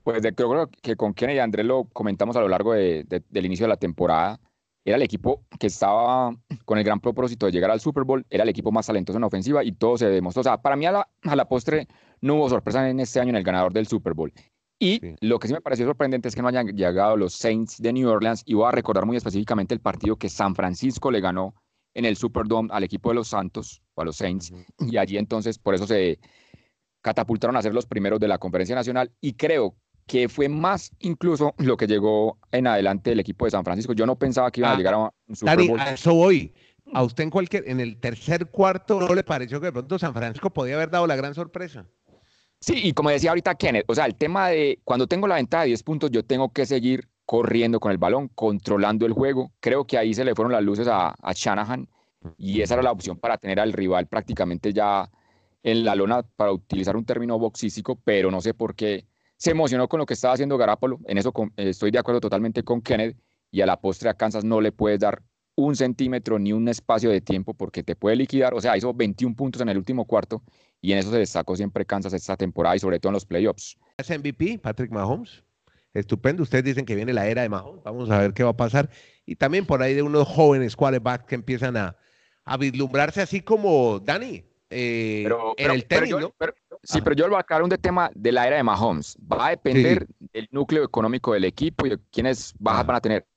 pues 0.04 0.22
de, 0.22 0.34
creo 0.34 0.70
que 0.82 0.96
con 0.96 1.14
Kennedy 1.14 1.38
y 1.38 1.42
Andrés 1.42 1.66
lo 1.66 1.86
comentamos 1.86 2.36
a 2.38 2.42
lo 2.42 2.48
largo 2.48 2.74
de, 2.74 3.04
del 3.06 3.46
inicio 3.46 3.66
de 3.66 3.70
la 3.70 3.78
temporada. 3.78 4.40
Era 4.84 4.98
el 4.98 5.04
equipo 5.04 5.44
que 5.60 5.68
estaba 5.68 6.36
con 6.66 6.78
el 6.78 6.84
gran 6.84 7.00
propósito 7.00 7.46
de 7.46 7.52
llegar 7.52 7.70
al 7.72 7.80
Super 7.80 8.04
Bowl, 8.04 8.26
era 8.30 8.44
el 8.44 8.50
equipo 8.50 8.72
más 8.72 8.88
talentoso 8.88 9.18
en 9.18 9.24
ofensiva 9.24 9.64
y 9.64 9.74
todo 9.74 9.98
se 9.98 10.08
demostró. 10.08 10.42
O 10.42 10.44
sea, 10.44 10.62
para 10.62 10.76
mí 10.76 10.86
a 10.86 10.92
la, 10.92 11.08
a 11.24 11.36
la 11.36 11.48
postre 11.48 11.88
no 12.22 12.36
hubo 12.36 12.50
sorpresa 12.50 12.90
en 12.90 13.00
este 13.00 13.20
año 13.20 13.30
en 13.30 13.36
el 13.36 13.44
ganador 13.44 13.74
del 13.74 13.88
Super 13.88 14.14
Bowl. 14.14 14.34
Y 14.80 15.00
lo 15.22 15.38
que 15.38 15.48
sí 15.48 15.54
me 15.54 15.62
pareció 15.62 15.86
sorprendente 15.86 16.28
es 16.28 16.36
que 16.36 16.42
no 16.42 16.48
hayan 16.48 16.68
llegado 16.68 17.16
los 17.16 17.34
Saints 17.34 17.80
de 17.80 17.94
New 17.94 18.10
Orleans. 18.10 18.42
Y 18.48 18.56
voy 18.56 18.68
a 18.68 18.72
recordar 18.72 19.06
muy 19.06 19.16
específicamente 19.16 19.76
el 19.76 19.80
partido 19.80 20.16
que 20.16 20.28
San 20.28 20.56
Francisco 20.56 21.12
le 21.12 21.22
ganó 21.22 21.54
en 21.94 22.06
el 22.06 22.18
Superdome 22.18 22.70
al 22.72 22.84
equipo 22.84 23.10
de 23.10 23.16
los 23.16 23.28
Santos 23.28 23.84
o 23.94 24.02
a 24.02 24.06
los 24.06 24.16
Saints. 24.16 24.52
Y 24.80 24.98
allí 24.98 25.18
entonces, 25.18 25.60
por 25.60 25.76
eso 25.76 25.86
se, 25.86 26.20
catapultaron 27.02 27.56
a 27.58 27.62
ser 27.62 27.74
los 27.74 27.86
primeros 27.86 28.20
de 28.20 28.28
la 28.28 28.38
conferencia 28.38 28.76
nacional 28.76 29.12
y 29.20 29.34
creo 29.34 29.76
que 30.06 30.30
fue 30.30 30.50
más 30.50 30.92
incluso 31.00 31.54
lo 31.58 31.78
que 31.78 31.88
llegó 31.88 32.38
en 32.52 32.68
adelante 32.68 33.12
el 33.12 33.20
equipo 33.20 33.46
de 33.46 33.52
San 33.52 33.64
Francisco. 33.64 33.94
Yo 33.94 34.06
no 34.06 34.18
pensaba 34.18 34.52
que 34.52 34.62
iban 34.62 34.72
a 34.72 34.74
ah, 34.76 34.78
llegar 34.78 34.94
a 34.94 34.98
un 35.00 35.36
Super 35.36 35.68
Bowl. 35.68 35.80
a 35.80 35.94
eso 35.94 36.14
voy. 36.14 36.54
A 36.94 37.04
usted 37.04 37.24
en 37.24 37.30
cualquier, 37.30 37.70
en 37.70 37.80
el 37.80 37.98
tercer 38.00 38.48
cuarto, 38.48 39.00
¿no 39.00 39.16
le 39.16 39.24
pareció 39.24 39.60
que 39.62 39.68
de 39.68 39.72
pronto 39.72 39.98
San 39.98 40.14
Francisco 40.14 40.50
podía 40.50 40.76
haber 40.76 40.90
dado 40.90 41.08
la 41.08 41.16
gran 41.16 41.34
sorpresa? 41.34 41.86
Sí, 42.60 42.80
y 42.84 42.94
como 42.94 43.10
decía 43.10 43.32
ahorita 43.32 43.56
Kenneth, 43.56 43.86
o 43.88 43.96
sea, 43.96 44.06
el 44.06 44.16
tema 44.16 44.50
de 44.50 44.80
cuando 44.84 45.08
tengo 45.08 45.28
la 45.28 45.36
ventaja 45.36 45.64
de 45.64 45.70
10 45.70 45.84
puntos, 45.84 46.12
yo 46.12 46.24
tengo 46.24 46.52
que 46.52 46.66
seguir 46.66 47.08
corriendo 47.26 47.80
con 47.80 47.92
el 47.92 47.98
balón, 47.98 48.28
controlando 48.28 49.06
el 49.06 49.14
juego. 49.14 49.52
Creo 49.62 49.86
que 49.86 49.98
ahí 49.98 50.14
se 50.14 50.26
le 50.26 50.36
fueron 50.36 50.52
las 50.52 50.64
luces 50.64 50.88
a, 50.88 51.16
a 51.22 51.34
Shanahan 51.34 51.88
y 52.38 52.62
esa 52.62 52.76
era 52.76 52.84
la 52.84 52.92
opción 52.92 53.18
para 53.18 53.38
tener 53.38 53.60
al 53.60 53.74
rival 53.74 54.08
prácticamente 54.08 54.74
ya 54.74 55.10
en 55.64 55.86
la 55.86 55.96
lona, 55.96 56.24
para 56.24 56.52
utilizar 56.52 56.96
un 56.96 57.06
término 57.06 57.38
boxístico, 57.38 57.96
pero 57.96 58.32
no 58.32 58.42
sé 58.42 58.54
por 58.54 58.76
qué 58.76 59.06
se 59.42 59.50
emocionó 59.50 59.88
con 59.88 60.00
lo 60.00 60.06
que 60.06 60.14
estaba 60.14 60.36
haciendo 60.36 60.56
Garapolo. 60.56 61.00
En 61.08 61.18
eso 61.18 61.34
estoy 61.58 61.90
de 61.90 61.98
acuerdo 61.98 62.22
totalmente 62.22 62.62
con 62.62 62.80
Kenneth. 62.80 63.18
Y 63.50 63.62
a 63.62 63.66
la 63.66 63.82
postre 63.82 64.08
a 64.08 64.14
Kansas 64.14 64.44
no 64.44 64.62
le 64.62 64.72
puedes 64.72 65.00
dar 65.00 65.24
un 65.56 65.76
centímetro 65.76 66.38
ni 66.38 66.54
un 66.54 66.68
espacio 66.68 67.10
de 67.10 67.22
tiempo 67.22 67.56
porque 67.56 67.82
te 67.82 67.96
puede 67.96 68.18
liquidar. 68.18 68.54
O 68.54 68.62
sea, 68.62 68.78
hizo 68.78 68.94
21 68.94 69.36
puntos 69.36 69.60
en 69.64 69.70
el 69.70 69.80
último 69.80 70.06
cuarto 70.06 70.44
y 70.80 70.92
en 70.92 71.00
eso 71.00 71.10
se 71.10 71.18
destacó 71.18 71.56
siempre 71.56 71.88
Kansas 71.88 72.14
esta 72.14 72.38
temporada 72.38 72.76
y 72.76 72.80
sobre 72.80 73.00
todo 73.00 73.10
en 73.10 73.14
los 73.16 73.26
playoffs. 73.26 73.80
Es 73.98 74.12
MVP, 74.12 74.60
Patrick 74.60 74.92
Mahomes. 74.92 75.44
Estupendo. 75.96 76.44
Ustedes 76.44 76.64
dicen 76.64 76.86
que 76.86 76.94
viene 76.94 77.12
la 77.12 77.26
era 77.26 77.42
de 77.42 77.50
Mahomes. 77.50 77.82
Vamos 77.84 78.12
a 78.12 78.20
ver 78.20 78.36
qué 78.36 78.44
va 78.44 78.52
a 78.52 78.58
pasar. 78.58 78.92
Y 79.26 79.38
también 79.38 79.66
por 79.66 79.82
ahí 79.82 79.96
de 79.96 80.04
unos 80.04 80.28
jóvenes 80.28 80.76
quarterbacks 80.76 81.26
que 81.26 81.34
empiezan 81.34 81.78
a, 81.78 81.96
a 82.46 82.58
vislumbrarse 82.58 83.24
así 83.24 83.42
como 83.42 84.00
Dani. 84.00 84.51
Eh, 84.74 85.28
en 85.58 85.72
el 85.72 85.86
tenis, 85.86 86.16
sí, 86.82 87.02
pero 87.02 87.16
yo 87.16 87.28
lo 87.28 87.36
a 87.36 87.42
aclarar 87.42 87.64
un 87.64 87.70
tema 87.70 88.10
de 88.16 88.32
la 88.32 88.48
era 88.48 88.56
de 88.56 88.64
Mahomes. 88.64 89.18
Va 89.32 89.48
a 89.48 89.50
depender 89.50 90.08
del 90.34 90.48
núcleo 90.52 90.84
económico 90.84 91.34
del 91.34 91.44
equipo 91.44 91.86
y 91.86 91.90
de 91.90 92.00
quiénes 92.10 92.54
bajas 92.58 92.86
van 92.86 92.96
a 92.96 93.02
tener. 93.02 93.28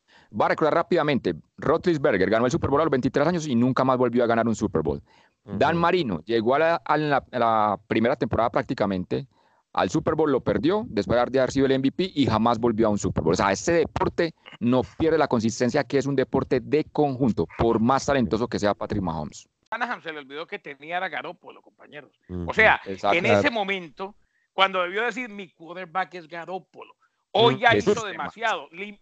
Va 0.40 0.46
a 0.46 0.48
recordar 0.50 0.74
rápidamente, 0.74 1.34
Roethlisberger 1.58 2.30
ganó 2.30 2.46
el 2.46 2.52
Super 2.52 2.70
Bowl 2.70 2.80
a 2.80 2.84
los 2.84 2.90
23 2.90 3.26
años 3.26 3.46
y 3.46 3.54
nunca 3.54 3.84
más 3.84 3.98
volvió 3.98 4.22
a 4.22 4.26
ganar 4.26 4.46
un 4.46 4.54
Super 4.54 4.82
Bowl. 4.82 5.02
Dan 5.44 5.76
Marino 5.76 6.20
llegó 6.24 6.54
a 6.54 6.78
la, 6.96 7.80
primera 7.86 8.16
temporada 8.16 8.50
prácticamente 8.50 9.26
al 9.72 9.90
Super 9.90 10.14
Bowl, 10.14 10.30
lo 10.30 10.40
perdió 10.40 10.86
después 10.88 11.16
de 11.30 11.38
haber 11.40 11.50
sido 11.50 11.66
el 11.66 11.78
MVP 11.78 12.12
y 12.14 12.26
jamás 12.26 12.58
volvió 12.58 12.86
a 12.86 12.90
un 12.90 12.98
Super 12.98 13.24
Bowl. 13.24 13.34
O 13.34 13.36
sea, 13.36 13.50
este 13.50 13.72
deporte 13.72 14.34
no 14.60 14.82
pierde 14.98 15.18
la 15.18 15.28
consistencia 15.28 15.82
que 15.82 15.98
es 15.98 16.06
un 16.06 16.14
deporte 16.14 16.60
de 16.60 16.84
conjunto, 16.84 17.46
por 17.58 17.80
más 17.80 18.06
talentoso 18.06 18.46
que 18.46 18.60
sea 18.60 18.74
Patrick 18.74 19.02
Mahomes. 19.02 19.48
Anaheim 19.74 20.02
se 20.02 20.12
le 20.12 20.18
olvidó 20.18 20.46
que 20.46 20.58
tenía 20.58 20.98
a 20.98 21.08
Garópolo, 21.08 21.62
compañeros. 21.62 22.12
O 22.46 22.54
sea, 22.54 22.80
en 22.84 23.26
ese 23.26 23.50
momento, 23.50 24.16
cuando 24.52 24.82
debió 24.82 25.02
decir 25.02 25.28
mi 25.28 25.50
quarterback 25.50 26.14
es 26.14 26.28
Garópolo, 26.28 26.96
hoy 27.32 27.58
ya 27.58 27.76
hizo 27.76 28.06
demasiado, 28.06 28.68
eh, 28.72 28.98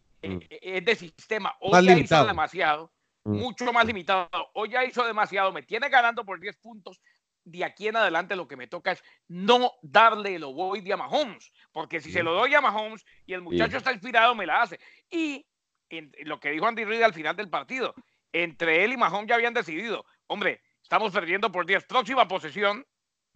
es 0.50 0.84
de 0.84 0.94
sistema, 0.96 1.54
hoy 1.60 1.86
ya 1.86 1.98
hizo 1.98 2.26
demasiado, 2.26 2.92
mucho 3.24 3.72
más 3.72 3.86
limitado, 3.86 4.28
hoy 4.54 4.70
ya 4.70 4.84
hizo 4.84 5.04
demasiado, 5.04 5.52
me 5.52 5.62
tiene 5.62 5.88
ganando 5.88 6.24
por 6.24 6.40
10 6.40 6.56
puntos. 6.56 7.00
De 7.44 7.64
aquí 7.64 7.88
en 7.88 7.96
adelante 7.96 8.36
lo 8.36 8.46
que 8.46 8.56
me 8.56 8.68
toca 8.68 8.92
es 8.92 9.02
no 9.26 9.72
darle 9.82 10.36
el 10.36 10.44
ovoide 10.44 10.92
a 10.92 10.96
Mahomes, 10.96 11.52
porque 11.72 12.00
si 12.00 12.12
se 12.12 12.22
lo 12.22 12.34
doy 12.34 12.54
a 12.54 12.60
Mahomes 12.60 13.04
y 13.26 13.32
el 13.32 13.42
muchacho 13.42 13.78
está 13.78 13.92
inspirado, 13.92 14.34
me 14.36 14.46
la 14.46 14.62
hace. 14.62 14.78
Y 15.10 15.44
lo 16.24 16.38
que 16.38 16.50
dijo 16.50 16.66
Andy 16.66 16.84
Reid 16.84 17.02
al 17.02 17.14
final 17.14 17.34
del 17.34 17.50
partido, 17.50 17.94
entre 18.32 18.84
él 18.84 18.92
y 18.92 18.96
Mahomes 18.96 19.28
ya 19.28 19.34
habían 19.34 19.54
decidido, 19.54 20.04
hombre, 20.32 20.60
estamos 20.82 21.12
perdiendo 21.12 21.52
por 21.52 21.66
10. 21.66 21.84
Próxima 21.84 22.26
posesión, 22.26 22.84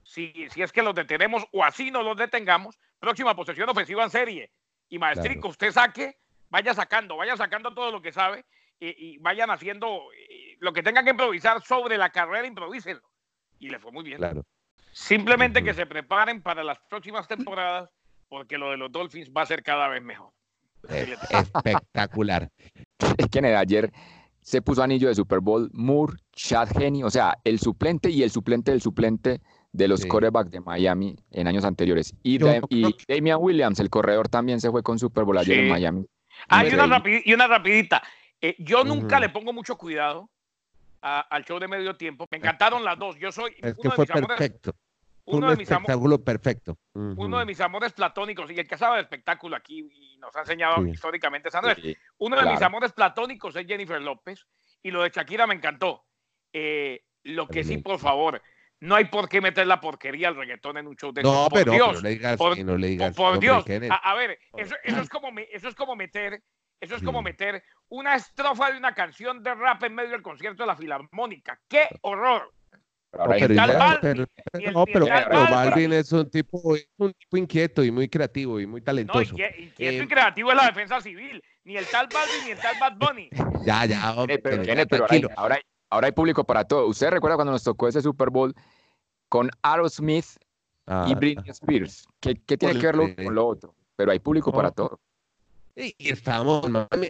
si, 0.03 0.33
si 0.51 0.63
es 0.63 0.73
que 0.73 0.83
los 0.83 0.95
detenemos 0.95 1.45
o 1.53 1.65
así 1.65 1.91
no 1.91 2.03
los 2.03 2.17
detengamos, 2.17 2.79
próxima 2.99 3.35
posesión 3.35 3.69
ofensiva 3.69 4.05
en 4.05 4.11
serie. 4.11 4.51
Y 4.89 4.99
maestrico, 4.99 5.49
usted 5.49 5.73
saque, 5.73 6.19
vaya 6.49 6.75
sacando, 6.75 7.17
vaya 7.17 7.37
sacando 7.37 7.75
todo 7.75 7.91
lo 7.91 8.01
que 8.01 8.13
sabe 8.13 8.45
y, 8.79 9.19
vayan 9.19 9.51
haciendo 9.51 10.13
eh, 10.13 10.57
lo 10.61 10.73
que 10.73 10.83
tengan 10.83 11.05
que 11.05 11.11
improvisar 11.11 11.63
sobre 11.63 11.99
la 11.99 12.11
carrera, 12.11 12.47
improvísenlo. 12.47 13.03
Y 13.59 13.71
le 13.71 13.79
fue 13.79 13.91
muy 13.91 14.05
bien. 14.05 14.19
Claro. 14.19 14.45
Simplemente 14.93 15.63
que 15.63 15.75
se 15.75 15.87
preparen 15.87 16.43
para 16.43 16.63
las 16.63 16.79
próximas 16.89 17.27
temporadas 17.27 17.91
porque 18.29 18.59
lo 18.59 18.71
de 18.71 18.77
los 18.77 18.91
Dolphins 18.91 19.31
va 19.31 19.43
a 19.43 19.47
ser 19.47 19.63
cada 19.63 19.89
vez 19.89 20.03
mejor. 20.03 20.33
Espectacular. 20.89 22.51
Es 23.19 23.29
que 23.31 23.39
ayer 23.39 23.93
se 24.41 24.63
puso 24.63 24.83
anillo 24.83 25.09
de 25.09 25.15
Super 25.15 25.41
Bowl 25.41 25.71
Moore, 25.73 26.15
Chad 26.37 26.69
Henney, 26.79 27.03
o 27.03 27.11
sea, 27.11 27.39
el 27.45 27.59
suplente 27.59 28.11
y 28.11 28.23
el 28.23 28.31
suplente 28.31 28.71
del 28.71 28.83
suplente 28.83 29.41
de 29.73 29.89
los 29.89 30.05
quarterbacks 30.07 30.51
de 30.51 30.61
Miami 30.61 31.17
en 31.33 31.49
años 31.49 31.65
anteriores. 31.65 32.15
Y, 32.23 32.39
Damian 32.39 33.39
Williams, 33.41 33.81
el 33.81 33.91
corredor, 33.91 34.29
también 34.29 34.61
se 34.61 34.71
fue 34.71 34.83
con 34.83 34.99
Super 34.99 35.25
Bowl 35.25 35.37
ayer 35.39 35.59
en 35.61 35.69
Miami. 35.71 36.07
Ah, 36.49 36.65
y 36.65 36.73
una, 36.73 37.03
y 37.25 37.33
una 37.33 37.47
rapidita. 37.47 38.03
Eh, 38.41 38.55
yo 38.59 38.85
nunca 38.85 39.19
le 39.19 39.31
pongo 39.31 39.53
mucho 39.53 39.77
cuidado 39.77 40.31
al 41.01 41.45
show 41.45 41.59
de 41.59 41.69
medio 41.69 41.97
tiempo. 41.97 42.27
Me 42.31 42.39
encantaron 42.39 42.85
las 42.85 42.99
dos. 42.99 43.17
Yo 43.19 43.33
soy 43.33 43.55
es 43.63 43.75
que 43.75 43.91
fue 43.91 44.07
perfecto. 44.07 44.75
uno 45.25 45.51
de 45.51 45.57
mis 45.57 45.71
espectáculo 45.71 46.23
perfecto. 46.23 46.79
Uno 46.93 47.39
de 47.39 47.47
mis 47.47 47.61
amores 47.61 47.93
platónicos, 47.93 48.51
y 48.51 48.59
el 48.59 48.69
que 48.69 48.77
sabe 48.77 48.97
de 48.97 49.03
espectáculo 49.03 49.57
aquí 49.57 49.89
y 49.91 50.19
nos 50.19 50.35
ha 50.37 50.41
enseñado 50.41 50.87
históricamente 50.87 51.51
Sanders. 51.51 51.81
uno 52.19 52.37
de 52.37 52.51
mis 52.51 52.63
amores 52.63 52.93
platónicos 52.93 53.57
es 53.57 53.67
Jennifer 53.67 54.01
López, 54.01 54.47
y 54.83 54.91
lo 54.91 55.03
de 55.03 55.11
Shakira 55.11 55.47
me 55.47 55.55
encantó. 55.55 56.05
Eh, 56.53 57.03
lo 57.25 57.49
que 57.49 57.65
sí, 57.65 57.79
por 57.79 57.99
favor, 57.99 58.41
no 58.81 58.95
hay 58.95 59.07
por 59.07 59.29
qué 59.29 59.41
meter 59.41 59.67
la 59.67 59.81
porquería 59.81 60.29
al 60.29 60.37
reggaetón 60.37 60.79
en 60.79 60.87
un 60.87 60.97
show 60.97 61.13
de 61.13 61.23
No, 61.23 61.49
por 61.49 61.59
pero, 61.59 61.73
Dios, 61.73 61.95
no 61.95 62.01
le 62.01 62.11
digas, 62.11 62.37
por, 62.37 62.59
no 62.59 62.77
le 62.77 62.87
digas, 62.89 63.17
por, 63.17 63.39
Dios. 63.39 63.65
A, 63.91 64.15
ver, 64.15 64.39
eso, 64.57 64.75
es 64.85 65.09
como, 65.09 65.29
eso 65.51 65.69
es 65.69 65.75
como 65.75 65.97
meter, 65.97 66.43
eso 66.81 66.97
es 66.97 67.03
como 67.03 67.23
meter 67.23 67.63
una 67.89 68.15
estrofa 68.15 68.71
de 68.71 68.79
una 68.79 68.95
canción 68.95 69.43
de 69.43 69.55
rap 69.55 69.83
en 69.85 69.95
medio 69.95 70.11
del 70.11 70.23
concierto 70.23 70.63
de 70.63 70.67
la 70.69 70.77
Filarmónica. 70.77 71.59
¡Qué 71.69 71.89
horror! 72.03 72.53
No, 74.73 74.85
pero, 74.85 75.07
Balvin, 75.07 75.93
es 75.95 76.13
un 76.13 76.31
tipo, 76.31 76.77
es 76.77 76.89
un 76.99 77.13
tipo 77.15 77.37
inquieto 77.37 77.83
y 77.83 77.91
muy 77.91 78.09
creativo 78.09 78.61
y 78.61 78.67
muy 78.67 78.83
talentoso. 78.83 79.37
No, 79.37 79.45
inquieto 79.47 79.83
y 79.83 79.87
eh, 79.87 80.09
creativo 80.09 80.51
es 80.51 80.57
la 80.57 80.67
defensa 80.67 81.01
civil. 81.01 81.43
Ni 81.65 81.77
el 81.77 81.87
tal 81.87 82.09
Balvin 82.13 82.45
ni 82.45 82.51
el 82.51 82.59
tal 82.59 82.75
Bad 82.79 82.97
Bunny. 82.97 83.31
ya, 83.67 83.87
ya, 83.87 84.13
hombre, 84.13 84.39
pero, 84.39 84.63
tranquilo. 84.87 85.31
ahora, 85.37 85.55
ahora 85.55 85.61
hay 85.91 86.13
público 86.13 86.45
para 86.45 86.65
todo. 86.65 86.87
¿Usted 86.87 87.11
recuerda 87.11 87.37
cuando 87.37 87.53
nos 87.53 87.63
tocó 87.63 87.89
ese 87.89 88.03
Super 88.03 88.31
Bowl 88.31 88.55
con 89.29 89.51
Aerosmith 89.63 90.27
y 90.37 90.43
ah, 90.87 91.15
Britney 91.17 91.51
Spears? 91.51 92.07
¿Qué, 92.21 92.35
tiene 92.35 92.79
que 92.79 92.87
ver 92.87 92.97
lo, 92.97 93.15
con 93.15 93.35
lo 93.35 93.47
otro? 93.47 93.75
Pero 93.97 94.13
hay 94.13 94.19
público 94.19 94.53
para 94.53 94.71
todo. 94.71 95.01
Y, 95.77 95.95
estamos 95.99 96.65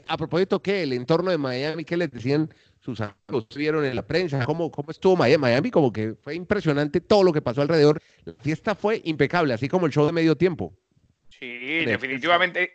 A 0.08 0.16
propósito, 0.16 0.60
¿qué? 0.60 0.82
El 0.82 0.92
entorno 0.92 1.30
de 1.30 1.38
Miami, 1.38 1.84
¿qué 1.84 1.96
les 1.96 2.10
decían 2.10 2.52
sus 2.80 3.00
amigos? 3.00 3.46
¿Vieron 3.54 3.84
en 3.84 3.94
la 3.94 4.02
prensa? 4.04 4.44
¿Cómo, 4.44 4.72
cómo 4.72 4.90
estuvo 4.90 5.14
Miami? 5.16 5.40
Miami 5.40 5.70
como 5.70 5.92
que 5.92 6.14
fue 6.14 6.34
impresionante 6.34 7.00
todo 7.00 7.22
lo 7.22 7.32
que 7.32 7.40
pasó 7.40 7.62
alrededor. 7.62 8.00
La 8.24 8.34
fiesta 8.34 8.74
fue 8.74 9.00
impecable, 9.04 9.54
así 9.54 9.68
como 9.68 9.86
el 9.86 9.92
show 9.92 10.04
de 10.04 10.12
medio 10.12 10.36
tiempo. 10.36 10.74
Sí, 11.28 11.84
definitivamente. 11.84 12.72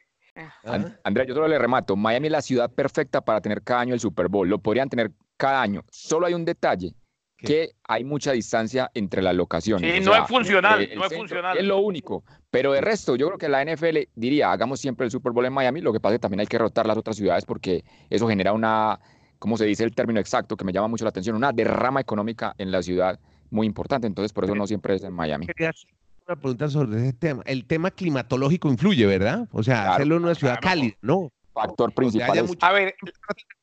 Andrea, 1.03 1.25
yo 1.25 1.33
solo 1.33 1.49
le 1.49 1.59
remato. 1.59 1.97
Miami 1.97 2.27
es 2.27 2.31
la 2.31 2.41
ciudad 2.41 2.71
perfecta 2.71 3.19
para 3.19 3.41
tener 3.41 3.61
cada 3.61 3.81
año 3.81 3.93
el 3.93 3.99
Super 3.99 4.29
Bowl. 4.29 4.47
Lo 4.47 4.59
podrían 4.59 4.87
tener 4.87 5.11
cada 5.41 5.59
año. 5.63 5.83
Solo 5.89 6.27
hay 6.27 6.35
un 6.35 6.45
detalle, 6.45 6.93
que 7.35 7.71
hay 7.87 8.03
mucha 8.03 8.31
distancia 8.31 8.91
entre 8.93 9.23
las 9.23 9.33
locaciones. 9.33 9.91
Sí, 9.91 9.99
no 9.99 10.13
es 10.13 10.27
funcional, 10.27 10.87
no 10.95 11.05
es 11.05 11.13
funcional. 11.15 11.57
Es 11.57 11.63
lo 11.63 11.79
único. 11.79 12.23
Pero 12.51 12.73
de 12.73 12.81
resto, 12.81 13.15
yo 13.15 13.25
creo 13.25 13.39
que 13.39 13.49
la 13.49 13.65
NFL 13.65 13.97
diría, 14.13 14.51
hagamos 14.51 14.79
siempre 14.79 15.05
el 15.05 15.11
Super 15.11 15.31
Bowl 15.31 15.43
en 15.47 15.53
Miami, 15.53 15.81
lo 15.81 15.91
que 15.91 15.99
pasa 15.99 16.13
es 16.13 16.19
que 16.19 16.21
también 16.21 16.41
hay 16.41 16.45
que 16.45 16.59
rotar 16.59 16.85
las 16.85 16.95
otras 16.95 17.15
ciudades 17.15 17.45
porque 17.45 17.83
eso 18.11 18.27
genera 18.27 18.53
una, 18.53 18.99
¿cómo 19.39 19.57
se 19.57 19.65
dice 19.65 19.83
el 19.83 19.95
término 19.95 20.19
exacto? 20.19 20.55
Que 20.55 20.63
me 20.63 20.73
llama 20.73 20.89
mucho 20.89 21.05
la 21.05 21.09
atención, 21.09 21.35
una 21.35 21.51
derrama 21.51 22.01
económica 22.01 22.53
en 22.59 22.71
la 22.71 22.83
ciudad 22.83 23.19
muy 23.49 23.65
importante. 23.65 24.05
Entonces, 24.05 24.31
por 24.33 24.43
eso 24.43 24.53
no 24.53 24.67
siempre 24.67 24.93
es 24.93 25.03
en 25.03 25.13
Miami. 25.13 25.47
Quería 25.47 25.69
hacer 25.69 25.89
una 26.27 26.35
pregunta 26.35 26.69
sobre 26.69 26.99
ese 26.99 27.13
tema. 27.13 27.41
El 27.47 27.65
tema 27.65 27.89
climatológico 27.89 28.67
influye, 28.67 29.07
¿verdad? 29.07 29.47
O 29.51 29.63
sea, 29.63 29.95
hacerlo 29.95 30.17
en 30.17 30.23
una 30.25 30.35
ciudad 30.35 30.59
cálida, 30.61 30.95
¿no? 31.01 31.31
Factor 31.51 31.91
principal. 31.93 32.47
A 32.59 32.71
ver, 32.71 32.93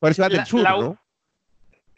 del 0.01 0.47
sur, 0.47 0.63
¿no? 0.65 0.99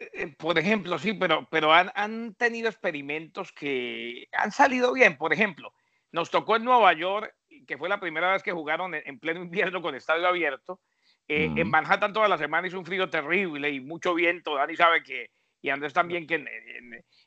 Eh, 0.01 0.33
por 0.35 0.57
ejemplo, 0.57 0.97
sí, 0.97 1.13
pero, 1.13 1.47
pero 1.51 1.71
han, 1.71 1.91
han, 1.93 2.33
tenido 2.33 2.67
experimentos 2.69 3.51
que 3.51 4.27
han 4.31 4.51
salido 4.51 4.93
bien. 4.93 5.15
Por 5.15 5.31
ejemplo, 5.31 5.75
nos 6.11 6.31
tocó 6.31 6.55
en 6.55 6.63
Nueva 6.63 6.91
York, 6.93 7.35
que 7.67 7.77
fue 7.77 7.87
la 7.87 7.99
primera 7.99 8.31
vez 8.31 8.41
que 8.41 8.51
jugaron 8.51 8.95
en, 8.95 9.19
pleno 9.19 9.43
invierno 9.43 9.79
con 9.81 9.93
estadio 9.93 10.27
abierto. 10.27 10.81
Eh, 11.27 11.51
en 11.55 11.69
Manhattan 11.69 12.13
toda 12.13 12.27
la 12.27 12.39
semana 12.39 12.67
hizo 12.67 12.79
un 12.79 12.85
frío 12.85 13.11
terrible 13.11 13.69
y 13.69 13.79
mucho 13.79 14.15
viento. 14.15 14.55
Dani 14.55 14.75
sabe 14.75 15.03
que, 15.03 15.29
y 15.61 15.69
Andrés 15.69 15.93
también, 15.93 16.25
que 16.25 16.43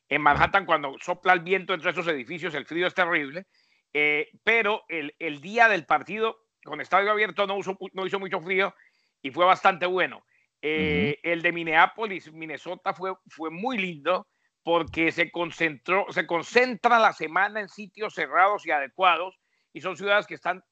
en, 0.09 0.21
Manhattan 0.21 0.66
cuando 0.66 0.97
sopla 1.00 1.33
el 1.33 1.40
viento 1.40 1.75
entre 1.75 1.93
esos 1.93 2.09
edificios 2.09 2.54
el 2.54 2.66
frío 2.66 2.88
es 2.88 2.95
terrible. 2.95 3.47
Eh, 3.93 4.31
pero 4.43 4.83
el, 4.88 5.14
el, 5.21 5.40
día 5.40 5.69
del 5.69 5.87
partido 5.87 6.49
con 6.64 6.81
estadio 6.81 7.12
abierto 7.12 7.47
no, 7.47 7.57
no 7.93 8.07
hizo 8.07 8.19
mucho 8.19 8.40
frío 8.40 8.75
y 9.23 9.31
fue 9.31 9.45
bastante 9.47 9.87
bueno. 9.87 10.25
Eh, 10.66 11.21
el 11.23 11.42
de 11.42 11.52
Minneapolis, 11.52 12.33
Minnesota, 12.33 12.94
fue, 12.94 13.12
fue 13.28 13.50
muy 13.50 13.76
lindo 13.76 14.26
porque 14.62 15.12
se 15.12 15.30
concentró, 15.30 16.06
se 16.09 16.26
concentra 16.26 16.99
la 16.99 17.12
semana 17.12 17.61
en 17.61 17.68
sitios 17.68 18.14
cerrados 18.14 18.64
y 18.64 18.71
adecuados 18.71 19.38
y 19.75 19.83
son 19.83 19.99
ciudades 19.99 20.26
que 20.26 20.33
están 20.33 20.64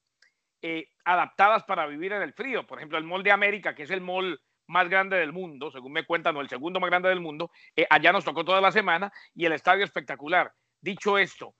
eh, 0.63 0.89
adaptadas 1.05 1.65
para 1.65 1.87
vivir 1.87 2.15
en 2.15 2.23
el 2.23 2.33
frío. 2.33 2.67
Por 2.67 2.79
ejemplo, 2.79 2.97
el 2.97 3.05
Mall 3.05 3.23
de 3.23 3.33
América, 3.33 3.75
que 3.75 3.83
es 3.83 3.91
el 3.91 4.01
mall 4.01 4.41
más 4.67 4.89
grande 4.89 5.19
del 5.19 5.35
mundo, 5.35 5.71
según 5.71 5.93
me 5.93 6.07
cuentan, 6.07 6.35
o 6.39 6.41
el 6.41 6.49
segundo 6.49 6.81
más 6.81 6.89
grande 6.89 7.11
del 7.11 7.21
mundo, 7.21 7.51
eh, 7.77 7.87
allá 7.91 8.13
nos 8.13 8.25
tocó 8.25 8.47
toda 8.47 8.63
la 8.63 8.73
semana 8.73 9.13
y 9.35 9.45
el 9.45 9.53
estadio 9.53 9.85
espectacular. 9.85 10.55
Dicho 10.81 11.19
esto, 11.19 11.55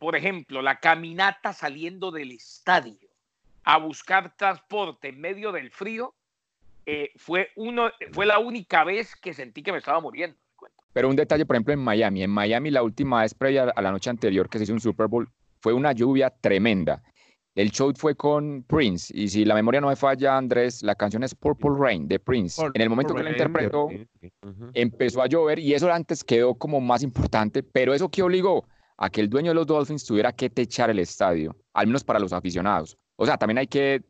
por 0.00 0.16
ejemplo, 0.16 0.60
la 0.60 0.80
caminata 0.80 1.52
saliendo 1.52 2.10
del 2.10 2.32
estadio 2.32 3.08
a 3.62 3.78
buscar 3.78 4.36
transporte 4.36 5.08
en 5.08 5.20
medio 5.20 5.52
del 5.52 5.70
frío 5.70 6.16
eh, 6.86 7.10
fue, 7.16 7.48
uno, 7.56 7.90
fue 8.12 8.26
la 8.26 8.38
única 8.38 8.84
vez 8.84 9.16
que 9.16 9.34
sentí 9.34 9.62
que 9.62 9.72
me 9.72 9.78
estaba 9.78 10.00
muriendo. 10.00 10.36
Pero 10.92 11.08
un 11.10 11.16
detalle, 11.16 11.44
por 11.44 11.56
ejemplo, 11.56 11.74
en 11.74 11.80
Miami. 11.80 12.22
En 12.22 12.30
Miami, 12.30 12.70
la 12.70 12.82
última 12.82 13.20
vez 13.20 13.34
previa 13.34 13.64
a 13.64 13.82
la 13.82 13.90
noche 13.90 14.08
anterior 14.08 14.48
que 14.48 14.58
se 14.58 14.64
hizo 14.64 14.72
un 14.72 14.80
Super 14.80 15.08
Bowl, 15.08 15.28
fue 15.60 15.72
una 15.72 15.92
lluvia 15.92 16.30
tremenda. 16.30 17.02
El 17.56 17.70
show 17.70 17.92
fue 17.96 18.14
con 18.14 18.62
Prince, 18.64 19.12
y 19.16 19.28
si 19.28 19.44
la 19.44 19.54
memoria 19.54 19.80
no 19.80 19.88
me 19.88 19.96
falla, 19.96 20.36
Andrés, 20.36 20.82
la 20.82 20.94
canción 20.94 21.22
es 21.22 21.34
Purple 21.34 21.70
Rain 21.78 22.06
de 22.06 22.18
Prince. 22.18 22.62
en 22.74 22.82
el 22.82 22.90
momento 22.90 23.14
que 23.14 23.22
la 23.22 23.30
interpretó, 23.30 23.88
empezó 24.74 25.22
a 25.22 25.26
llover 25.26 25.58
y 25.58 25.72
eso 25.72 25.90
antes 25.90 26.22
quedó 26.22 26.54
como 26.54 26.82
más 26.82 27.02
importante, 27.02 27.62
pero 27.62 27.94
eso 27.94 28.10
que 28.10 28.22
obligó 28.22 28.66
a 28.98 29.08
que 29.08 29.22
el 29.22 29.30
dueño 29.30 29.52
de 29.52 29.54
los 29.54 29.66
Dolphins 29.66 30.04
tuviera 30.04 30.32
que 30.32 30.50
techar 30.50 30.90
el 30.90 30.98
estadio, 30.98 31.56
al 31.72 31.86
menos 31.86 32.04
para 32.04 32.18
los 32.18 32.34
aficionados. 32.34 32.98
O 33.16 33.24
sea, 33.24 33.38
también 33.38 33.58
hay 33.58 33.66
que 33.66 34.02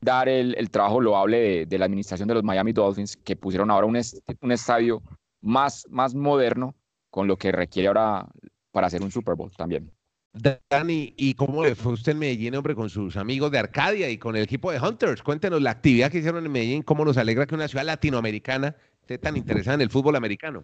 dar 0.00 0.28
el, 0.28 0.70
trabajo 0.70 1.00
loable 1.00 1.66
de, 1.66 1.78
la 1.78 1.86
administración 1.86 2.28
de 2.28 2.34
los 2.34 2.44
Miami 2.44 2.72
Dolphins, 2.72 3.16
que 3.16 3.36
pusieron 3.36 3.70
ahora 3.70 3.86
un, 3.86 3.98
un 4.40 4.52
estadio 4.52 5.02
más, 5.40 5.86
más 5.90 6.14
moderno 6.14 6.74
con 7.10 7.26
lo 7.26 7.36
que 7.36 7.52
requiere 7.52 7.88
ahora 7.88 8.26
para 8.70 8.86
hacer 8.86 9.02
un 9.02 9.10
Super 9.10 9.34
Bowl 9.34 9.50
también. 9.56 9.90
Dani, 10.32 11.14
¿y 11.16 11.34
cómo 11.34 11.64
le 11.64 11.74
fue 11.74 11.92
usted 11.92 12.12
en 12.12 12.18
Medellín, 12.18 12.54
hombre, 12.54 12.74
con 12.74 12.88
sus 12.90 13.16
amigos 13.16 13.50
de 13.50 13.58
Arcadia 13.58 14.08
y 14.08 14.18
con 14.18 14.36
el 14.36 14.42
equipo 14.42 14.70
de 14.70 14.78
Hunters? 14.78 15.22
Cuéntenos 15.22 15.60
la 15.60 15.70
actividad 15.70 16.12
que 16.12 16.18
hicieron 16.18 16.44
en 16.44 16.52
Medellín, 16.52 16.82
cómo 16.82 17.04
nos 17.04 17.16
alegra 17.16 17.46
que 17.46 17.54
una 17.54 17.66
ciudad 17.66 17.84
latinoamericana 17.84 18.76
esté 19.00 19.18
tan 19.18 19.36
interesada 19.36 19.74
en 19.74 19.80
el 19.80 19.90
fútbol 19.90 20.16
americano. 20.16 20.62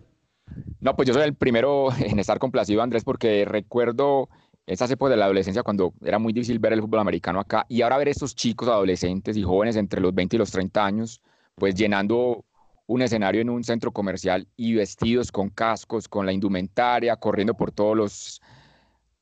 No, 0.81 0.95
pues 0.95 1.09
yo 1.09 1.15
soy 1.15 1.25
el 1.25 1.35
primero 1.35 1.89
en 1.99 2.19
estar 2.19 2.39
complacido, 2.39 2.83
Andrés, 2.83 3.05
porque 3.05 3.45
recuerdo 3.45 4.29
esas 4.67 4.91
épocas 4.91 5.11
de 5.11 5.17
la 5.17 5.27
adolescencia 5.27 5.63
cuando 5.63 5.93
era 6.03 6.19
muy 6.19 6.33
difícil 6.33 6.59
ver 6.59 6.73
el 6.73 6.81
fútbol 6.81 7.01
americano 7.01 7.41
acá 7.41 7.67
y 7.69 7.83
ahora 7.83 7.99
ver 7.99 8.09
estos 8.09 8.35
chicos 8.35 8.69
adolescentes 8.69 9.37
y 9.37 9.43
jóvenes 9.43 9.77
entre 9.77 10.01
los 10.01 10.15
20 10.15 10.37
y 10.37 10.39
los 10.39 10.51
30 10.51 10.85
años, 10.85 11.21
pues 11.55 11.75
llenando 11.75 12.45
un 12.87 13.03
escenario 13.03 13.41
en 13.41 13.51
un 13.51 13.65
centro 13.65 13.93
comercial 13.93 14.47
y 14.57 14.75
vestidos 14.75 15.33
con 15.33 15.51
cascos, 15.51 16.09
con 16.09 16.27
la 16.27 16.33
indumentaria, 16.33 17.17
corriendo 17.17 17.55
por 17.55 17.73
todos 17.73 17.97
los, 17.97 18.43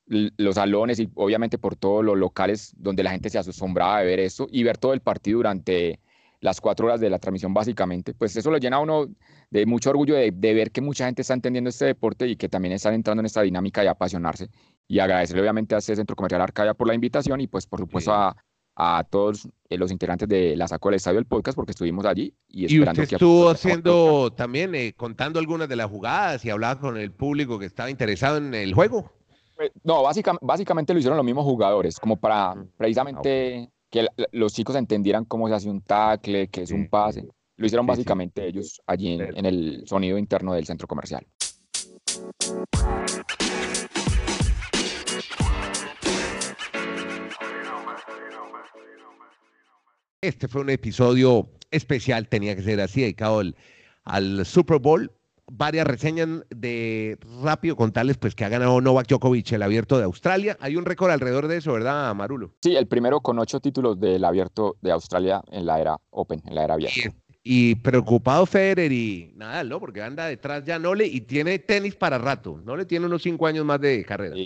los 0.06 0.54
salones 0.54 0.98
y 1.00 1.10
obviamente 1.14 1.58
por 1.58 1.76
todos 1.76 2.04
los 2.04 2.16
locales 2.16 2.74
donde 2.76 3.02
la 3.02 3.10
gente 3.10 3.30
se 3.30 3.38
asombraba 3.38 4.00
de 4.00 4.06
ver 4.06 4.20
eso 4.20 4.46
y 4.50 4.62
ver 4.62 4.78
todo 4.78 4.92
el 4.92 5.00
partido 5.00 5.38
durante 5.38 6.00
las 6.42 6.60
cuatro 6.60 6.86
horas 6.86 7.00
de 7.00 7.08
la 7.08 7.20
transmisión 7.20 7.54
básicamente, 7.54 8.14
pues 8.14 8.34
eso 8.36 8.50
lo 8.50 8.58
llena 8.58 8.76
a 8.76 8.80
uno 8.80 9.06
de 9.50 9.64
mucho 9.64 9.90
orgullo 9.90 10.16
de, 10.16 10.30
ver 10.32 10.72
que 10.72 10.80
mucha 10.80 11.06
gente 11.06 11.22
está 11.22 11.34
entendiendo 11.34 11.70
este 11.70 11.84
deporte 11.86 12.26
y 12.26 12.36
que 12.36 12.48
también 12.48 12.74
están 12.74 12.94
entrando 12.94 13.20
en 13.20 13.26
esta 13.26 13.42
dinámica 13.42 13.84
y 13.84 13.86
apasionarse. 13.86 14.50
Y 14.88 14.98
agradecerle 14.98 15.40
obviamente 15.40 15.76
a 15.76 15.78
este 15.78 15.94
Centro 15.94 16.16
Comercial 16.16 16.42
Arcadia 16.42 16.74
por 16.74 16.88
la 16.88 16.94
invitación 16.94 17.40
y 17.40 17.46
pues 17.46 17.66
por 17.66 17.78
supuesto 17.78 18.12
a, 18.12 18.36
a, 18.74 19.04
todos 19.08 19.48
eh, 19.68 19.78
los 19.78 19.92
integrantes 19.92 20.28
de 20.28 20.56
la 20.56 20.66
Saco 20.66 20.88
del 20.88 20.96
Estadio 20.96 21.18
del 21.18 21.26
podcast 21.26 21.54
porque 21.54 21.70
estuvimos 21.70 22.04
allí. 22.06 22.34
Y, 22.48 22.64
esperando 22.64 23.02
usted 23.02 23.14
estuvo 23.14 23.48
haciendo 23.48 24.32
también, 24.32 24.74
eh, 24.74 24.94
contando 24.96 25.38
algunas 25.38 25.68
de 25.68 25.76
las 25.76 25.88
jugadas 25.88 26.44
y 26.44 26.50
hablaba 26.50 26.80
con 26.80 26.96
el 26.96 27.12
público 27.12 27.60
que 27.60 27.66
estaba 27.66 27.88
interesado 27.88 28.38
en 28.38 28.52
el 28.52 28.74
juego. 28.74 29.12
Pues, 29.54 29.70
no, 29.84 30.02
básicamente, 30.02 30.44
básicamente 30.44 30.92
lo 30.92 30.98
hicieron 30.98 31.16
los 31.16 31.24
mismos 31.24 31.44
jugadores, 31.44 32.00
como 32.00 32.16
para 32.16 32.56
mm. 32.56 32.68
precisamente 32.76 33.70
que 33.92 34.06
los 34.32 34.54
chicos 34.54 34.74
entendieran 34.74 35.26
cómo 35.26 35.46
se 35.48 35.54
hace 35.54 35.68
un 35.68 35.82
tackle, 35.82 36.48
qué 36.48 36.62
es 36.62 36.70
un 36.70 36.88
pase. 36.88 37.28
Lo 37.56 37.66
hicieron 37.66 37.86
básicamente 37.86 38.44
ellos 38.46 38.80
allí 38.86 39.12
en, 39.20 39.44
el 39.44 39.86
sonido 39.86 40.16
interno 40.16 40.54
del 40.54 40.64
centro 40.64 40.88
comercial. 40.88 41.26
Este 50.22 50.48
fue 50.48 50.62
un 50.62 50.70
episodio 50.70 51.50
especial, 51.70 52.28
tenía 52.28 52.56
que 52.56 52.62
ser 52.62 52.80
así, 52.80 53.02
dedicado 53.02 53.40
al, 53.40 53.56
al 54.04 54.46
Super 54.46 54.78
Bowl. 54.78 55.12
Varias 55.50 55.86
reseñas 55.86 56.28
de 56.50 57.18
rápido 57.42 57.76
contarles 57.76 58.16
pues 58.16 58.34
que 58.34 58.44
ha 58.44 58.48
ganado 58.48 58.80
Novak 58.80 59.08
Djokovic 59.08 59.52
el 59.52 59.62
abierto 59.62 59.98
de 59.98 60.04
Australia. 60.04 60.56
Hay 60.60 60.76
un 60.76 60.84
récord 60.84 61.10
alrededor 61.10 61.48
de 61.48 61.58
eso, 61.58 61.72
¿verdad, 61.72 62.14
Marulo? 62.14 62.52
Sí, 62.62 62.76
el 62.76 62.86
primero 62.86 63.20
con 63.20 63.38
ocho 63.38 63.60
títulos 63.60 63.98
del 64.00 64.24
abierto 64.24 64.76
de 64.80 64.92
Australia 64.92 65.42
en 65.50 65.66
la 65.66 65.80
era 65.80 65.96
Open, 66.10 66.42
en 66.46 66.54
la 66.54 66.64
era 66.64 66.74
abierta. 66.74 67.14
Y, 67.44 67.74
preocupado 67.76 68.46
Federer 68.46 68.92
y 68.92 69.32
nada, 69.34 69.64
¿no? 69.64 69.80
Porque 69.80 70.00
anda 70.00 70.26
detrás 70.26 70.64
ya 70.64 70.78
Nole 70.78 71.06
y 71.06 71.22
tiene 71.22 71.58
tenis 71.58 71.96
para 71.96 72.16
rato. 72.16 72.60
No 72.64 72.76
le 72.76 72.86
tiene 72.86 73.06
unos 73.06 73.22
cinco 73.22 73.48
años 73.48 73.64
más 73.64 73.80
de 73.80 74.04
carrera. 74.04 74.36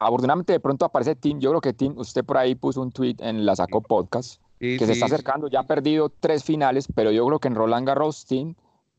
Afortunadamente 0.00 0.52
de 0.52 0.58
pronto 0.58 0.84
aparece 0.84 1.14
Tim. 1.14 1.38
Yo 1.38 1.50
creo 1.50 1.60
que 1.60 1.72
Tim, 1.72 1.96
usted 1.96 2.24
por 2.24 2.36
ahí 2.36 2.56
puso 2.56 2.82
un 2.82 2.90
tweet 2.90 3.14
en 3.20 3.46
la 3.46 3.54
Sacó 3.54 3.80
Podcast 3.80 4.42
que 4.58 4.78
se 4.78 4.92
está 4.92 5.06
acercando. 5.06 5.48
Ya 5.48 5.60
ha 5.60 5.66
perdido 5.66 6.08
tres 6.08 6.42
finales, 6.42 6.88
pero 6.92 7.12
yo 7.12 7.24
creo 7.26 7.38
que 7.38 7.48
en 7.48 7.54
Roland 7.54 7.86
Garros 7.86 8.26
Tim 8.26 8.54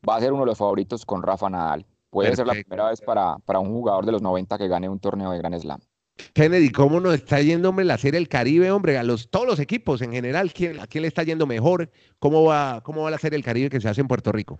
va 0.08 0.16
a 0.16 0.20
ser 0.20 0.32
uno 0.32 0.42
de 0.42 0.46
los 0.46 0.58
favoritos 0.58 1.04
con 1.04 1.22
Rafa 1.22 1.50
Nadal. 1.50 1.86
Puede 2.10 2.36
ser 2.36 2.46
la 2.46 2.52
primera 2.52 2.90
vez 2.90 3.00
para, 3.00 3.36
para 3.44 3.58
un 3.58 3.70
jugador 3.70 4.06
de 4.06 4.12
los 4.12 4.22
90 4.22 4.56
que 4.56 4.68
gane 4.68 4.88
un 4.88 5.00
torneo 5.00 5.32
de 5.32 5.38
Gran 5.38 5.58
Slam. 5.58 5.80
Kennedy, 6.32 6.70
¿cómo 6.70 7.00
nos 7.00 7.14
está 7.14 7.40
yendo 7.40 7.70
hombre, 7.70 7.84
la 7.84 7.98
Serie 7.98 8.20
del 8.20 8.28
Caribe, 8.28 8.70
hombre? 8.70 8.98
A 8.98 9.02
los, 9.02 9.30
todos 9.30 9.46
los 9.46 9.58
equipos 9.58 10.00
en 10.00 10.12
general, 10.12 10.52
¿quién, 10.52 10.78
¿a 10.78 10.86
quién 10.86 11.02
le 11.02 11.08
está 11.08 11.24
yendo 11.24 11.46
mejor? 11.46 11.90
¿Cómo 12.20 12.44
va, 12.44 12.82
¿Cómo 12.82 13.02
va 13.02 13.10
la 13.10 13.18
Serie 13.18 13.36
del 13.36 13.44
Caribe 13.44 13.68
que 13.68 13.80
se 13.80 13.88
hace 13.88 14.00
en 14.00 14.06
Puerto 14.06 14.30
Rico? 14.30 14.58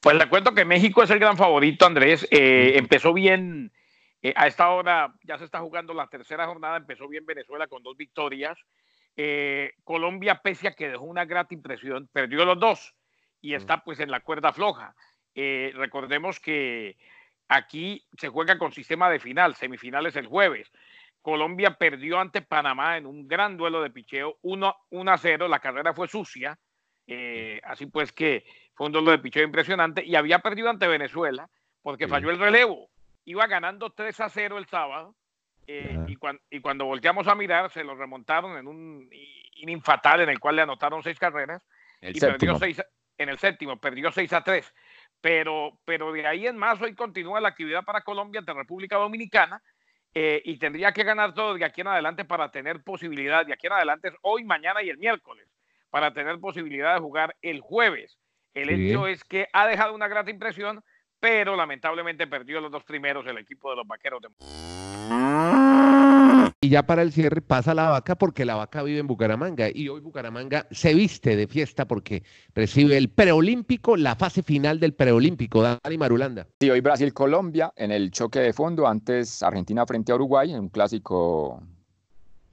Pues 0.00 0.16
le 0.16 0.28
cuento 0.28 0.54
que 0.54 0.64
México 0.64 1.02
es 1.02 1.10
el 1.10 1.18
gran 1.18 1.36
favorito, 1.36 1.84
Andrés. 1.84 2.26
Eh, 2.30 2.72
empezó 2.76 3.12
bien, 3.12 3.70
eh, 4.22 4.32
a 4.34 4.46
esta 4.46 4.70
hora 4.70 5.14
ya 5.24 5.36
se 5.36 5.44
está 5.44 5.60
jugando 5.60 5.92
la 5.92 6.06
tercera 6.06 6.46
jornada, 6.46 6.78
empezó 6.78 7.06
bien 7.06 7.26
Venezuela 7.26 7.66
con 7.66 7.82
dos 7.82 7.96
victorias. 7.96 8.58
Eh, 9.14 9.72
Colombia, 9.84 10.40
pese 10.42 10.68
a 10.68 10.72
que 10.72 10.88
dejó 10.88 11.04
una 11.04 11.26
grata 11.26 11.52
impresión, 11.52 12.08
perdió 12.12 12.46
los 12.46 12.58
dos 12.58 12.94
y 13.42 13.54
está 13.54 13.84
pues 13.84 14.00
en 14.00 14.10
la 14.10 14.20
cuerda 14.20 14.52
floja. 14.52 14.94
Eh, 15.34 15.72
recordemos 15.74 16.40
que 16.40 16.96
aquí 17.48 18.06
se 18.16 18.28
juega 18.28 18.56
con 18.56 18.72
sistema 18.72 19.10
de 19.10 19.18
final, 19.18 19.56
semifinales 19.56 20.16
el 20.16 20.28
jueves. 20.28 20.70
Colombia 21.20 21.74
perdió 21.74 22.18
ante 22.18 22.42
Panamá 22.42 22.96
en 22.96 23.06
un 23.06 23.28
gran 23.28 23.56
duelo 23.56 23.82
de 23.82 23.90
picheo, 23.90 24.38
1 24.42 24.76
a 25.08 25.18
0, 25.18 25.48
la 25.48 25.60
carrera 25.60 25.92
fue 25.92 26.08
sucia, 26.08 26.58
eh, 27.06 27.60
así 27.64 27.86
pues 27.86 28.12
que 28.12 28.44
fue 28.74 28.86
un 28.86 28.92
duelo 28.92 29.10
de 29.10 29.18
picheo 29.18 29.44
impresionante 29.44 30.04
y 30.04 30.14
había 30.14 30.38
perdido 30.38 30.70
ante 30.70 30.88
Venezuela 30.88 31.50
porque 31.82 32.08
falló 32.08 32.30
el 32.30 32.38
relevo. 32.38 32.88
Iba 33.24 33.46
ganando 33.46 33.90
3 33.90 34.20
a 34.20 34.28
0 34.28 34.58
el 34.58 34.66
sábado 34.66 35.14
eh, 35.66 35.96
y, 36.08 36.16
y, 36.50 36.60
cuando 36.60 36.86
volteamos 36.86 37.28
a 37.28 37.36
mirar 37.36 37.70
se 37.70 37.84
lo 37.84 37.94
remontaron 37.94 38.56
en 38.58 38.66
un 38.66 39.08
inning 39.54 39.80
fatal 39.80 40.20
en 40.20 40.28
el 40.28 40.40
cual 40.40 40.56
le 40.56 40.62
anotaron 40.62 41.02
seis 41.04 41.18
carreras 41.18 41.64
y 42.00 42.18
perdió 42.18 42.56
seis, 42.56 42.82
en 43.18 43.28
el 43.28 43.38
séptimo, 43.38 43.80
perdió 43.80 44.10
6 44.10 44.32
a 44.32 44.42
3. 44.42 44.72
Pero, 45.20 45.78
pero 45.84 46.12
de 46.12 46.26
ahí 46.26 46.46
en 46.46 46.56
más, 46.56 46.80
hoy 46.80 46.94
continúa 46.94 47.40
la 47.40 47.48
actividad 47.48 47.84
para 47.84 48.02
Colombia 48.02 48.40
ante 48.40 48.52
República 48.52 48.96
Dominicana 48.96 49.62
eh, 50.14 50.42
y 50.44 50.58
tendría 50.58 50.92
que 50.92 51.04
ganar 51.04 51.32
todo 51.32 51.54
de 51.54 51.64
aquí 51.64 51.80
en 51.80 51.88
adelante 51.88 52.24
para 52.24 52.50
tener 52.50 52.82
posibilidad, 52.82 53.46
de 53.46 53.52
aquí 53.52 53.66
en 53.66 53.72
adelante 53.74 54.12
hoy, 54.22 54.44
mañana 54.44 54.82
y 54.82 54.90
el 54.90 54.98
miércoles, 54.98 55.48
para 55.90 56.12
tener 56.12 56.38
posibilidad 56.40 56.94
de 56.94 57.00
jugar 57.00 57.36
el 57.40 57.60
jueves. 57.60 58.18
El 58.52 58.68
hecho 58.68 59.06
es 59.06 59.24
que 59.24 59.48
ha 59.52 59.66
dejado 59.66 59.94
una 59.94 60.08
grata 60.08 60.30
impresión, 60.30 60.84
pero 61.20 61.56
lamentablemente 61.56 62.26
perdió 62.26 62.60
los 62.60 62.70
dos 62.70 62.84
primeros 62.84 63.26
el 63.26 63.38
equipo 63.38 63.70
de 63.70 63.76
los 63.76 63.86
Vaqueros 63.86 64.20
de 64.20 64.28
y 66.64 66.68
ya 66.68 66.84
para 66.84 67.02
el 67.02 67.10
cierre 67.10 67.42
pasa 67.42 67.74
la 67.74 67.90
vaca 67.90 68.14
porque 68.14 68.44
la 68.44 68.54
vaca 68.54 68.84
vive 68.84 69.00
en 69.00 69.08
Bucaramanga 69.08 69.66
y 69.74 69.88
hoy 69.88 70.00
Bucaramanga 70.00 70.68
se 70.70 70.94
viste 70.94 71.34
de 71.34 71.48
fiesta 71.48 71.88
porque 71.88 72.22
recibe 72.54 72.96
el 72.96 73.08
preolímpico, 73.08 73.96
la 73.96 74.14
fase 74.14 74.44
final 74.44 74.78
del 74.78 74.94
preolímpico. 74.94 75.60
Dani 75.60 75.98
Marulanda. 75.98 76.46
Sí, 76.60 76.70
hoy 76.70 76.80
Brasil-Colombia 76.80 77.72
en 77.74 77.90
el 77.90 78.12
choque 78.12 78.38
de 78.38 78.52
fondo, 78.52 78.86
antes 78.86 79.42
Argentina 79.42 79.84
frente 79.86 80.12
a 80.12 80.14
Uruguay 80.14 80.52
en 80.52 80.60
un 80.60 80.68
clásico 80.68 81.60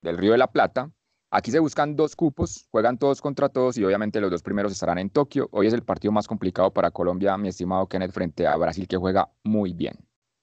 del 0.01 0.17
Río 0.17 0.31
de 0.31 0.39
la 0.39 0.47
Plata. 0.47 0.89
Aquí 1.29 1.51
se 1.51 1.59
buscan 1.59 1.95
dos 1.95 2.15
cupos, 2.15 2.65
juegan 2.71 2.97
todos 2.97 3.21
contra 3.21 3.47
todos 3.49 3.77
y 3.77 3.83
obviamente 3.83 4.19
los 4.19 4.31
dos 4.31 4.41
primeros 4.41 4.71
estarán 4.71 4.97
en 4.97 5.11
Tokio. 5.11 5.49
Hoy 5.51 5.67
es 5.67 5.73
el 5.73 5.83
partido 5.83 6.11
más 6.11 6.27
complicado 6.27 6.73
para 6.73 6.89
Colombia, 6.89 7.37
mi 7.37 7.49
estimado 7.49 7.85
Kenneth, 7.85 8.11
frente 8.11 8.47
a 8.47 8.55
Brasil 8.55 8.87
que 8.87 8.97
juega 8.97 9.29
muy 9.43 9.73
bien. 9.73 9.93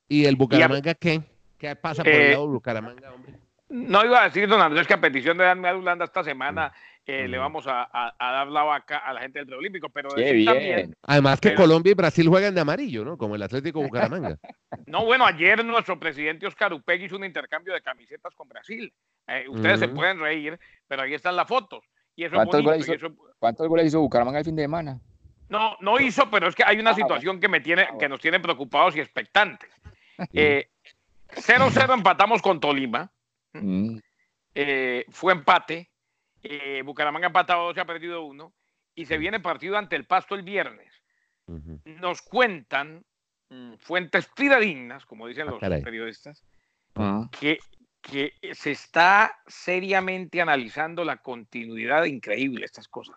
¿Y 0.09 0.27
el 0.27 0.37
Bucaramanga 0.37 0.95
qué? 0.95 1.21
¿Qué 1.59 1.75
pasa 1.75 2.05
por 2.05 2.12
el 2.12 2.21
eh, 2.21 2.31
lado 2.31 2.47
de 2.47 2.53
Bucaramanga, 2.53 3.12
hombre? 3.12 3.46
No 3.68 4.05
iba 4.05 4.22
a 4.22 4.24
decir, 4.24 4.48
don 4.48 4.61
Andrés, 4.61 4.87
que 4.87 4.94
a 4.94 5.00
petición 5.00 5.37
de 5.38 5.44
Dan 5.44 5.64
Adulanda 5.64 6.05
esta 6.05 6.22
semana 6.22 6.72
eh, 7.05 7.29
le 7.29 7.38
vamos 7.38 7.66
a, 7.68 8.14
dar 8.18 8.46
la 8.48 8.62
vaca 8.62 8.98
a 8.98 9.12
la 9.12 9.20
gente 9.20 9.38
del 9.38 9.46
preolímpico, 9.46 9.88
pero 9.88 10.09
también. 10.11 10.94
Además 11.02 11.40
que 11.40 11.55
Colombia 11.55 11.92
y 11.92 11.94
Brasil 11.94 12.29
juegan 12.29 12.55
de 12.55 12.61
amarillo, 12.61 13.05
¿no? 13.05 13.16
Como 13.16 13.37
el 13.37 13.42
Atlético 13.42 13.81
Bucaramanga. 13.83 14.37
no, 14.87 15.05
bueno, 15.05 15.24
ayer 15.24 15.64
nuestro 15.64 15.98
presidente 15.98 16.46
Oscar 16.46 16.72
Upegui 16.72 17.07
hizo 17.07 17.16
un 17.16 17.24
intercambio 17.24 17.74
de 17.74 17.81
camisetas 17.81 18.35
con 18.35 18.48
Brasil. 18.48 18.92
Eh, 19.26 19.46
ustedes 19.48 19.81
se 19.81 19.88
pueden 19.88 20.20
reír, 20.20 20.59
pero 20.87 21.02
ahí 21.02 21.14
están 21.14 21.37
las 21.37 21.48
fotos. 21.48 21.85
Y 22.16 22.24
eso 22.24 22.35
¿Cuántos, 22.35 22.62
goles 22.62 22.88
hizo, 22.88 23.09
¿Cuántos 23.38 23.68
goles 23.68 23.87
hizo 23.87 24.00
Bucaramanga 24.00 24.38
el 24.38 24.44
fin 24.44 24.57
de 24.57 24.62
semana? 24.62 24.98
No, 25.48 25.76
no 25.81 26.00
hizo, 26.00 26.29
pero 26.31 26.48
es 26.48 26.55
que 26.55 26.64
hay 26.64 26.79
una 26.79 26.90
ah, 26.90 26.94
situación 26.94 27.38
que 27.38 27.48
me 27.48 27.61
tiene, 27.61 27.83
ah, 27.83 27.96
que 27.98 28.09
nos 28.09 28.20
tiene 28.20 28.40
preocupados 28.40 28.96
y 28.96 29.00
expectantes. 29.00 29.70
0-0 30.18 30.29
eh, 30.33 31.92
empatamos 31.92 32.42
con 32.42 32.59
Tolima. 32.59 33.12
Mm. 33.62 34.01
Eh, 34.55 35.05
fue 35.11 35.33
empate. 35.33 35.90
Eh, 36.42 36.83
Bucaramanga 36.85 37.27
ha 37.27 37.29
empatado 37.29 37.75
se 37.75 37.81
ha 37.81 37.85
perdido 37.85 38.25
uno. 38.25 38.53
Y 38.95 39.05
se 39.07 39.19
viene 39.19 39.40
partido 39.40 39.77
ante 39.77 39.97
el 39.97 40.07
Pasto 40.07 40.35
el 40.35 40.42
viernes. 40.42 40.92
Nos 41.85 42.23
cuentan 42.23 43.05
mm, 43.51 43.75
fuentes 43.79 44.29
fidedignas, 44.35 45.05
como 45.05 45.29
dicen 45.29 45.49
ah, 45.49 45.51
los 45.53 45.61
periodistas, 45.61 46.42
ah. 46.97 47.29
que, 47.38 47.59
que 48.01 48.33
se 48.53 48.73
está 48.73 49.33
seriamente 49.47 50.40
analizando 50.40 51.05
la 51.05 51.19
continuidad 51.19 52.05
increíble 52.05 52.64
estas 52.64 52.88
cosas, 52.88 53.16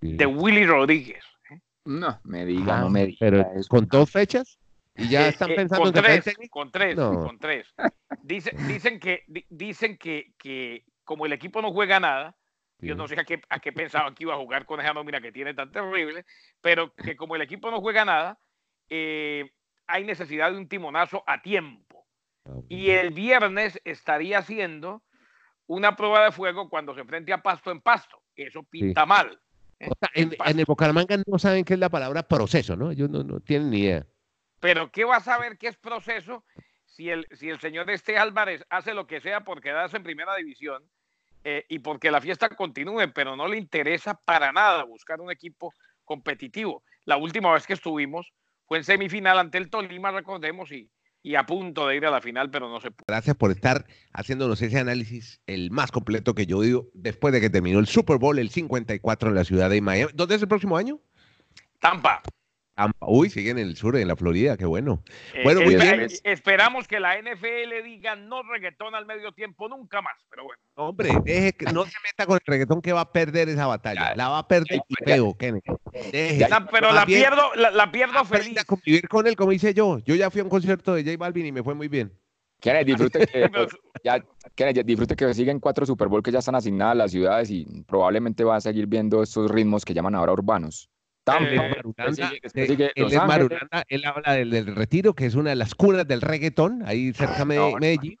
De 0.00 0.26
Willy 0.26 0.66
Rodríguez. 0.66 1.24
¿eh? 1.50 1.60
No, 1.84 2.18
me 2.24 2.44
diga, 2.46 2.80
no 2.80 2.90
me 2.90 3.06
diga. 3.06 3.18
Pero, 3.20 3.46
¿Con 3.68 3.86
dos 3.86 4.10
fechas? 4.10 4.58
Y 4.94 5.08
ya 5.08 5.28
están 5.28 5.54
pensando 5.54 5.84
con 5.84 5.92
tres, 5.92 6.24
con 6.50 6.70
tres, 6.70 6.96
con 6.96 7.38
tres. 7.38 7.74
dicen 8.22 9.00
que, 9.00 9.24
dicen 9.48 9.96
que, 9.96 10.34
que 10.38 10.84
como 11.04 11.26
el 11.26 11.32
equipo 11.32 11.62
no 11.62 11.72
juega 11.72 11.98
nada, 11.98 12.36
yo 12.78 12.94
no 12.94 13.06
sé 13.06 13.18
a 13.18 13.24
qué, 13.24 13.40
a 13.48 13.60
qué 13.60 13.72
pensaban 13.72 14.14
que 14.14 14.24
iba 14.24 14.34
a 14.34 14.38
jugar 14.38 14.66
con 14.66 14.80
esa 14.80 14.92
nómina 14.92 15.20
que 15.20 15.32
tiene 15.32 15.54
tan 15.54 15.70
terrible, 15.70 16.24
pero 16.60 16.92
que 16.94 17.16
como 17.16 17.36
el 17.36 17.42
equipo 17.42 17.70
no 17.70 17.80
juega 17.80 18.04
nada, 18.04 18.38
eh, 18.88 19.50
hay 19.86 20.04
necesidad 20.04 20.50
de 20.50 20.58
un 20.58 20.68
timonazo 20.68 21.22
a 21.26 21.40
tiempo. 21.40 22.06
Ah, 22.44 22.58
y 22.68 22.90
el 22.90 23.12
viernes 23.12 23.80
estaría 23.84 24.38
haciendo 24.38 25.02
una 25.66 25.94
prueba 25.96 26.24
de 26.24 26.32
fuego 26.32 26.68
cuando 26.68 26.92
se 26.94 27.00
enfrente 27.00 27.32
a 27.32 27.42
Pasto 27.42 27.70
en 27.70 27.80
Pasto. 27.80 28.20
Eso 28.34 28.64
pinta 28.64 29.06
mal. 29.06 29.40
¿eh? 29.78 29.88
en, 30.14 30.36
en, 30.44 30.58
el 30.58 30.64
Bucaramanga 30.64 31.16
no 31.26 31.38
saben 31.38 31.64
qué 31.64 31.74
es 31.74 31.80
la 31.80 31.88
palabra 31.88 32.24
proceso, 32.24 32.76
¿no? 32.76 32.90
Ellos 32.90 33.08
no, 33.08 33.22
no 33.22 33.40
tienen 33.40 33.70
ni 33.70 33.80
idea. 33.80 34.06
Pero 34.62 34.92
¿qué 34.92 35.04
va 35.04 35.16
a 35.16 35.20
saber 35.20 35.58
qué 35.58 35.66
es 35.66 35.76
proceso 35.76 36.44
si 36.86 37.10
el, 37.10 37.26
si 37.32 37.48
el 37.48 37.58
señor 37.58 37.90
Este 37.90 38.16
Álvarez 38.16 38.64
hace 38.70 38.94
lo 38.94 39.08
que 39.08 39.20
sea 39.20 39.40
por 39.40 39.60
quedarse 39.60 39.96
en 39.96 40.04
primera 40.04 40.36
división 40.36 40.84
eh, 41.42 41.66
y 41.68 41.80
porque 41.80 42.12
la 42.12 42.20
fiesta 42.20 42.48
continúe, 42.48 43.10
pero 43.12 43.34
no 43.34 43.48
le 43.48 43.58
interesa 43.58 44.14
para 44.14 44.52
nada 44.52 44.84
buscar 44.84 45.20
un 45.20 45.32
equipo 45.32 45.74
competitivo? 46.04 46.84
La 47.06 47.16
última 47.16 47.52
vez 47.52 47.66
que 47.66 47.72
estuvimos 47.72 48.32
fue 48.68 48.78
en 48.78 48.84
semifinal 48.84 49.40
ante 49.40 49.58
el 49.58 49.68
Tolima, 49.68 50.12
recordemos, 50.12 50.70
y, 50.70 50.88
y 51.24 51.34
a 51.34 51.44
punto 51.44 51.88
de 51.88 51.96
ir 51.96 52.06
a 52.06 52.12
la 52.12 52.20
final, 52.20 52.48
pero 52.48 52.68
no 52.68 52.80
se 52.80 52.92
pudo. 52.92 53.06
Gracias 53.08 53.34
por 53.34 53.50
estar 53.50 53.84
haciéndonos 54.12 54.62
ese 54.62 54.78
análisis, 54.78 55.40
el 55.48 55.72
más 55.72 55.90
completo 55.90 56.36
que 56.36 56.46
yo 56.46 56.60
digo, 56.60 56.86
después 56.94 57.34
de 57.34 57.40
que 57.40 57.50
terminó 57.50 57.80
el 57.80 57.88
Super 57.88 58.18
Bowl, 58.18 58.38
el 58.38 58.50
54 58.50 59.28
en 59.28 59.34
la 59.34 59.42
ciudad 59.42 59.70
de 59.70 59.80
Miami. 59.80 60.12
¿Dónde 60.14 60.36
es 60.36 60.42
el 60.42 60.48
próximo 60.48 60.76
año? 60.76 61.00
Tampa. 61.80 62.22
Uy, 63.00 63.28
siguen 63.28 63.58
en 63.58 63.68
el 63.68 63.76
sur, 63.76 63.96
en 63.96 64.08
la 64.08 64.16
Florida, 64.16 64.56
qué 64.56 64.64
bueno. 64.64 65.02
Eh, 65.34 65.42
bueno, 65.44 65.60
muy 65.60 65.76
bien. 65.76 66.06
Esperamos 66.24 66.88
que 66.88 67.00
la 67.00 67.20
NFL 67.20 67.84
diga 67.84 68.16
no 68.16 68.42
reggaetón 68.42 68.94
al 68.94 69.04
medio 69.04 69.32
tiempo 69.32 69.68
nunca 69.68 70.00
más, 70.00 70.14
pero 70.30 70.44
bueno. 70.44 70.60
Hombre, 70.74 71.10
deje 71.24 71.52
que 71.52 71.66
no 71.66 71.84
se 71.84 71.96
meta 72.02 72.24
con 72.26 72.36
el 72.36 72.42
reggaetón 72.46 72.80
que 72.80 72.92
va 72.92 73.02
a 73.02 73.12
perder 73.12 73.50
esa 73.50 73.66
batalla. 73.66 74.14
La 74.16 74.28
va 74.30 74.38
a 74.38 74.48
perder 74.48 74.80
feo, 75.04 75.34
Kenneth. 75.36 75.64
pero 76.70 76.92
la 76.92 77.04
pierdo, 77.04 77.54
la, 77.54 77.92
pierdo 77.92 78.24
feliz. 78.24 78.58
A 78.58 78.64
convivir 78.64 79.06
con 79.08 79.26
él, 79.26 79.36
como 79.36 79.50
dice 79.50 79.74
yo. 79.74 79.98
Yo 79.98 80.14
ya 80.14 80.30
fui 80.30 80.40
a 80.40 80.44
un 80.44 80.50
concierto 80.50 80.94
de 80.94 81.04
J 81.04 81.16
Balvin 81.18 81.46
y 81.46 81.52
me 81.52 81.62
fue 81.62 81.74
muy 81.74 81.88
bien. 81.88 82.12
Kenneth, 82.60 82.86
disfrute 82.86 83.26
que, 83.26 83.50
ya, 84.04 84.24
Kenneth, 84.54 84.86
disfrute 84.86 85.16
que 85.16 85.34
siguen 85.34 85.60
cuatro 85.60 85.84
Super 85.84 86.08
Bowl 86.08 86.22
que 86.22 86.30
ya 86.30 86.38
están 86.38 86.54
asignadas 86.54 86.92
a 86.92 86.94
las 86.94 87.10
ciudades 87.10 87.50
y 87.50 87.66
probablemente 87.86 88.44
va 88.44 88.56
a 88.56 88.60
seguir 88.60 88.86
viendo 88.86 89.22
estos 89.22 89.50
ritmos 89.50 89.84
que 89.84 89.92
llaman 89.92 90.14
ahora 90.14 90.32
urbanos. 90.32 90.88
Él 91.24 92.92
es 92.94 93.14
Marulanda, 93.14 93.84
él 93.88 94.04
habla 94.04 94.32
del, 94.34 94.74
retiro, 94.74 95.14
que 95.14 95.26
es 95.26 95.34
una 95.34 95.50
de 95.50 95.56
las 95.56 95.74
cunas 95.74 96.06
del 96.06 96.20
reggaetón, 96.20 96.82
ahí 96.84 97.12
cerca 97.12 97.44
de 97.44 97.76
Medellín. 97.78 98.18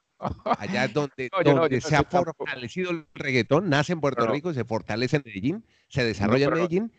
Allá 0.58 0.86
donde, 0.86 1.30
donde 1.44 1.80
se 1.80 1.96
ha 1.96 2.04
fortalecido 2.04 2.92
el 2.92 3.06
reggaetón, 3.12 3.68
nace 3.68 3.92
en 3.92 4.00
Puerto 4.00 4.24
Rico, 4.28 4.54
se 4.54 4.64
fortalece 4.64 5.16
en 5.16 5.22
Medellín, 5.26 5.64
se 5.88 6.04
desarrolla 6.04 6.46
en 6.46 6.54
Medellín. 6.54 6.92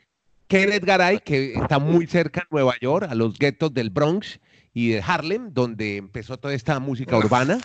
Kenneth 0.48 0.84
Garay, 0.84 1.20
que 1.20 1.54
está 1.54 1.80
muy 1.80 2.06
cerca 2.06 2.42
en 2.42 2.48
Nueva 2.52 2.76
York, 2.82 3.08
a 3.10 3.16
los 3.16 3.38
guetos 3.40 3.74
del 3.74 3.92
Bronx 3.92 4.42
y 4.74 4.90
de 4.90 5.02
Harlem, 5.02 5.54
donde 5.54 5.98
empezó 5.98 6.38
toda 6.38 6.54
esta 6.54 6.80
música 6.80 7.18
urbana. 7.18 7.60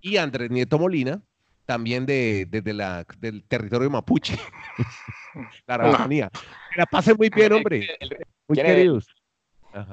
Y 0.00 0.16
Andrés 0.16 0.50
Nieto 0.50 0.78
Molina, 0.78 1.22
también 1.70 2.04
de, 2.04 2.48
desde 2.50 2.72
la, 2.72 3.06
del 3.18 3.44
territorio 3.44 3.88
mapuche, 3.88 4.36
la 5.68 5.74
Araucanía. 5.74 6.28
La 6.76 6.84
pasen 6.84 7.14
muy 7.16 7.30
bien, 7.30 7.52
hombre. 7.52 7.86
Muy 8.48 8.58
queridos. 8.58 9.06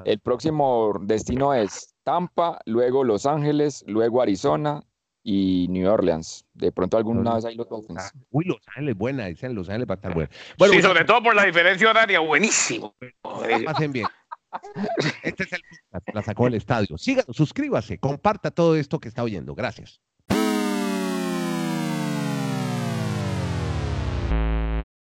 El 0.04 0.18
próximo 0.18 0.98
destino 1.02 1.54
es 1.54 1.94
Tampa, 2.02 2.58
luego 2.66 3.04
Los 3.04 3.26
Ángeles, 3.26 3.84
luego 3.86 4.20
Arizona 4.20 4.82
y 5.22 5.68
New 5.68 5.88
Orleans. 5.88 6.44
De 6.52 6.72
pronto 6.72 6.96
alguna 6.96 7.36
vez 7.36 7.44
ahí 7.44 7.54
los 7.54 7.68
Dolphins. 7.68 8.12
Ah, 8.12 8.20
Uy, 8.30 8.44
Los 8.46 8.58
Ángeles, 8.66 8.96
buena, 8.96 9.26
dicen 9.26 9.54
Los 9.54 9.68
Ángeles 9.68 9.88
va 9.88 9.94
a 9.94 9.98
estar 9.98 10.14
buena. 10.14 10.30
sí, 10.32 10.54
Bueno, 10.58 10.82
sobre 10.82 11.04
todo 11.04 11.22
por 11.22 11.36
la 11.36 11.44
diferencia 11.44 11.88
horaria, 11.88 12.18
buenísimo. 12.18 12.96
la 13.22 13.60
pasen 13.66 13.92
bien. 13.92 14.08
Este 15.22 15.44
es 15.44 15.52
el 15.52 15.60
podcast, 15.92 16.08
la 16.12 16.22
sacó 16.22 16.46
del 16.46 16.54
estadio. 16.54 16.98
Síganos, 16.98 17.36
suscríbase, 17.36 17.98
comparta 17.98 18.50
todo 18.50 18.74
esto 18.74 18.98
que 18.98 19.06
está 19.06 19.22
oyendo. 19.22 19.54
Gracias. 19.54 20.00